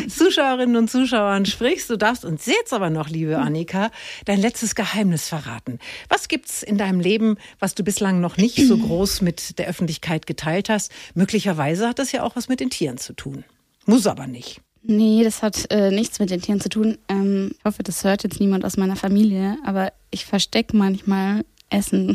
Zuschauerinnen 0.08 0.76
und 0.76 0.90
Zuschauern 0.90 1.46
sprichst. 1.46 1.88
Du 1.88 1.96
darfst 1.96 2.24
uns 2.24 2.44
jetzt 2.46 2.72
aber 2.72 2.90
noch, 2.90 3.08
liebe 3.08 3.38
Annika, 3.38 3.90
dein 4.26 4.40
letztes 4.40 4.74
Geheimnis 4.74 5.28
verraten. 5.28 5.78
Was 6.08 6.28
gibt's 6.28 6.62
in 6.62 6.76
deinem 6.76 7.00
Leben, 7.00 7.36
was 7.60 7.74
du 7.74 7.82
bislang 7.82 8.20
noch 8.20 8.36
nicht 8.36 8.56
so 8.66 8.76
groß 8.76 9.22
mit 9.22 9.58
der 9.58 9.68
Öffentlichkeit 9.68 10.26
geteilt 10.26 10.68
hast? 10.68 10.92
Möglicherweise 11.14 11.88
hat 11.88 11.98
das 11.98 12.12
ja 12.12 12.24
auch 12.24 12.36
was 12.36 12.48
mit 12.48 12.60
den 12.60 12.68
Tieren 12.70 12.98
zu 12.98 13.14
tun. 13.14 13.44
Muss 13.88 14.06
aber 14.06 14.26
nicht. 14.26 14.60
Nee, 14.82 15.24
das 15.24 15.42
hat 15.42 15.70
äh, 15.70 15.90
nichts 15.90 16.18
mit 16.18 16.30
den 16.30 16.42
Tieren 16.42 16.60
zu 16.60 16.68
tun. 16.68 16.98
Ähm, 17.08 17.52
ich 17.58 17.64
hoffe, 17.64 17.82
das 17.82 18.04
hört 18.04 18.22
jetzt 18.22 18.38
niemand 18.38 18.66
aus 18.66 18.76
meiner 18.76 18.96
Familie, 18.96 19.56
aber 19.64 19.92
ich 20.10 20.26
verstecke 20.26 20.76
manchmal 20.76 21.44
Essen. 21.70 22.14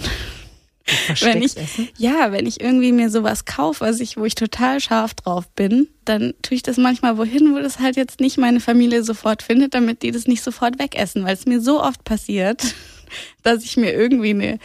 wenn 1.22 1.42
ich, 1.42 1.58
Essen? 1.58 1.90
Ja, 1.98 2.32
wenn 2.32 2.46
ich 2.46 2.62
irgendwie 2.62 2.92
mir 2.92 3.10
sowas 3.10 3.46
kaufe, 3.46 3.82
was 3.82 4.00
ich, 4.02 4.18
wo 4.18 4.26
ich 4.26 4.36
total 4.36 4.80
scharf 4.82 5.16
drauf 5.16 5.50
bin, 5.50 5.88
dann 6.06 6.36
tue 6.44 6.58
ich 6.58 6.64
das 6.64 6.78
manchmal 6.78 7.18
wohin, 7.18 7.56
wo 7.56 7.60
das 7.60 7.80
halt 7.80 7.96
jetzt 7.96 8.20
nicht 8.20 8.38
meine 8.38 8.60
Familie 8.60 9.04
sofort 9.04 9.42
findet, 9.42 9.74
damit 9.74 10.04
die 10.04 10.12
das 10.12 10.28
nicht 10.28 10.44
sofort 10.44 10.78
wegessen, 10.78 11.24
weil 11.24 11.34
es 11.34 11.48
mir 11.48 11.60
so 11.60 11.82
oft 11.82 12.04
passiert, 12.04 12.76
dass 13.42 13.64
ich 13.64 13.78
mir 13.78 13.94
irgendwie 13.94 14.32
eine 14.32 14.60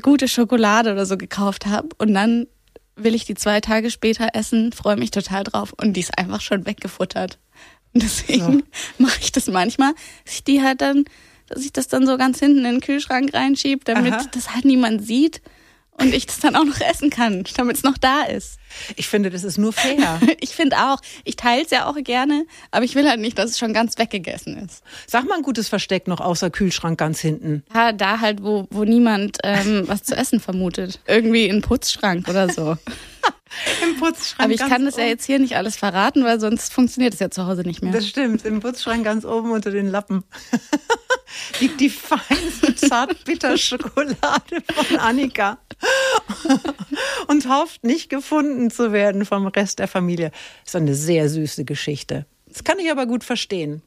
gute 0.00 0.28
Schokolade 0.28 0.92
oder 0.92 1.04
so 1.04 1.18
gekauft 1.18 1.66
habe 1.66 1.88
und 1.98 2.14
dann 2.14 2.46
will 2.98 3.14
ich 3.14 3.24
die 3.24 3.34
zwei 3.34 3.60
Tage 3.60 3.90
später 3.90 4.28
essen, 4.34 4.72
freue 4.72 4.96
mich 4.96 5.10
total 5.10 5.44
drauf 5.44 5.72
und 5.72 5.94
die 5.94 6.00
ist 6.00 6.18
einfach 6.18 6.40
schon 6.40 6.66
weggefuttert. 6.66 7.38
Und 7.94 8.02
deswegen 8.02 8.58
ja. 8.58 8.64
mache 8.98 9.18
ich 9.20 9.32
das 9.32 9.46
manchmal, 9.46 9.92
dass 10.24 10.34
ich 10.34 10.44
die 10.44 10.62
halt 10.62 10.80
dann, 10.80 11.04
dass 11.48 11.64
ich 11.64 11.72
das 11.72 11.88
dann 11.88 12.06
so 12.06 12.16
ganz 12.16 12.38
hinten 12.38 12.58
in 12.58 12.64
den 12.64 12.80
Kühlschrank 12.80 13.32
reinschiebe, 13.32 13.84
damit 13.84 14.12
Aha. 14.12 14.26
das 14.32 14.54
halt 14.54 14.64
niemand 14.64 15.04
sieht 15.04 15.40
und 16.00 16.14
ich 16.14 16.26
das 16.26 16.40
dann 16.40 16.56
auch 16.56 16.64
noch 16.64 16.80
essen 16.80 17.10
kann, 17.10 17.44
damit 17.56 17.76
es 17.76 17.82
noch 17.82 17.98
da 17.98 18.22
ist. 18.22 18.58
Ich 18.96 19.08
finde, 19.08 19.30
das 19.30 19.44
ist 19.44 19.58
nur 19.58 19.72
fair. 19.72 20.20
ich 20.40 20.50
finde 20.50 20.76
auch. 20.76 21.00
Ich 21.24 21.36
teile 21.36 21.62
es 21.62 21.70
ja 21.70 21.86
auch 21.86 21.96
gerne, 22.02 22.46
aber 22.70 22.84
ich 22.84 22.94
will 22.94 23.08
halt 23.08 23.20
nicht, 23.20 23.38
dass 23.38 23.50
es 23.50 23.58
schon 23.58 23.72
ganz 23.72 23.98
weggegessen 23.98 24.56
ist. 24.58 24.82
Sag 25.06 25.26
mal 25.26 25.36
ein 25.36 25.42
gutes 25.42 25.68
Versteck 25.68 26.06
noch 26.06 26.20
außer 26.20 26.50
Kühlschrank 26.50 26.98
ganz 26.98 27.20
hinten. 27.20 27.64
Ja, 27.74 27.92
da 27.92 28.20
halt, 28.20 28.42
wo, 28.42 28.66
wo 28.70 28.84
niemand 28.84 29.38
ähm, 29.42 29.84
was 29.86 30.02
zu 30.02 30.16
essen 30.16 30.40
vermutet. 30.40 31.00
Irgendwie 31.06 31.46
in 31.46 31.62
Putzschrank 31.62 32.28
oder 32.28 32.48
so. 32.48 32.76
Im 33.82 33.96
Putzschrank. 33.96 34.44
Aber 34.44 34.52
ich 34.52 34.60
kann 34.60 34.84
das 34.84 34.96
ja 34.96 35.04
jetzt 35.04 35.24
hier 35.24 35.38
nicht 35.38 35.56
alles 35.56 35.76
verraten, 35.76 36.24
weil 36.24 36.40
sonst 36.40 36.72
funktioniert 36.72 37.14
es 37.14 37.20
ja 37.20 37.30
zu 37.30 37.46
Hause 37.46 37.62
nicht 37.62 37.82
mehr. 37.82 37.92
Das 37.92 38.06
stimmt. 38.06 38.44
Im 38.44 38.60
Putzschrank 38.60 39.04
ganz 39.04 39.24
oben 39.24 39.50
unter 39.52 39.70
den 39.70 39.88
Lappen 39.88 40.24
liegt 41.60 41.80
die 41.80 41.90
feinste 41.90 42.74
Zartbitterschokolade 42.74 44.62
von 44.72 44.98
Annika 44.98 45.58
und 47.28 47.48
hofft 47.48 47.84
nicht 47.84 48.10
gefunden 48.10 48.70
zu 48.70 48.92
werden 48.92 49.24
vom 49.24 49.46
Rest 49.46 49.78
der 49.78 49.88
Familie. 49.88 50.30
Das 50.64 50.74
ist 50.74 50.76
eine 50.76 50.94
sehr 50.94 51.28
süße 51.28 51.64
Geschichte. 51.64 52.26
Das 52.46 52.64
kann 52.64 52.78
ich 52.78 52.90
aber 52.90 53.06
gut 53.06 53.24
verstehen. 53.24 53.82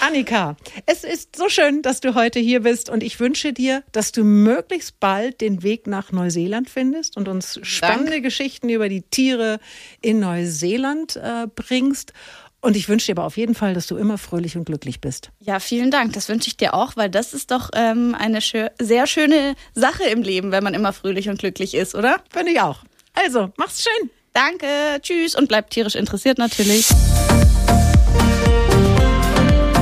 Annika, 0.00 0.56
es 0.86 1.04
ist 1.04 1.36
so 1.36 1.48
schön, 1.48 1.82
dass 1.82 2.00
du 2.00 2.14
heute 2.14 2.40
hier 2.40 2.60
bist 2.60 2.90
und 2.90 3.02
ich 3.02 3.20
wünsche 3.20 3.52
dir, 3.52 3.84
dass 3.92 4.12
du 4.12 4.24
möglichst 4.24 4.98
bald 4.98 5.40
den 5.40 5.62
Weg 5.62 5.86
nach 5.86 6.12
Neuseeland 6.12 6.68
findest 6.68 7.16
und 7.16 7.28
uns 7.28 7.60
spannende 7.62 8.12
Dank. 8.12 8.24
Geschichten 8.24 8.68
über 8.68 8.88
die 8.88 9.02
Tiere 9.02 9.60
in 10.00 10.20
Neuseeland 10.20 11.16
äh, 11.16 11.46
bringst. 11.54 12.12
Und 12.60 12.76
ich 12.76 12.88
wünsche 12.88 13.06
dir 13.06 13.12
aber 13.18 13.26
auf 13.26 13.36
jeden 13.36 13.56
Fall, 13.56 13.74
dass 13.74 13.88
du 13.88 13.96
immer 13.96 14.18
fröhlich 14.18 14.56
und 14.56 14.64
glücklich 14.64 15.00
bist. 15.00 15.30
Ja, 15.40 15.58
vielen 15.58 15.90
Dank. 15.90 16.12
Das 16.12 16.28
wünsche 16.28 16.46
ich 16.46 16.56
dir 16.56 16.74
auch, 16.74 16.96
weil 16.96 17.10
das 17.10 17.34
ist 17.34 17.50
doch 17.50 17.70
ähm, 17.74 18.14
eine 18.16 18.40
schö 18.40 18.68
sehr 18.80 19.08
schöne 19.08 19.54
Sache 19.74 20.04
im 20.04 20.22
Leben, 20.22 20.52
wenn 20.52 20.62
man 20.62 20.74
immer 20.74 20.92
fröhlich 20.92 21.28
und 21.28 21.40
glücklich 21.40 21.74
ist, 21.74 21.94
oder? 21.96 22.22
Finde 22.30 22.52
ich 22.52 22.60
auch. 22.60 22.84
Also, 23.14 23.52
mach's 23.56 23.82
schön. 23.82 24.10
Danke, 24.32 24.66
tschüss 25.02 25.34
und 25.34 25.48
bleib 25.48 25.70
tierisch 25.70 25.96
interessiert 25.96 26.38
natürlich. 26.38 26.88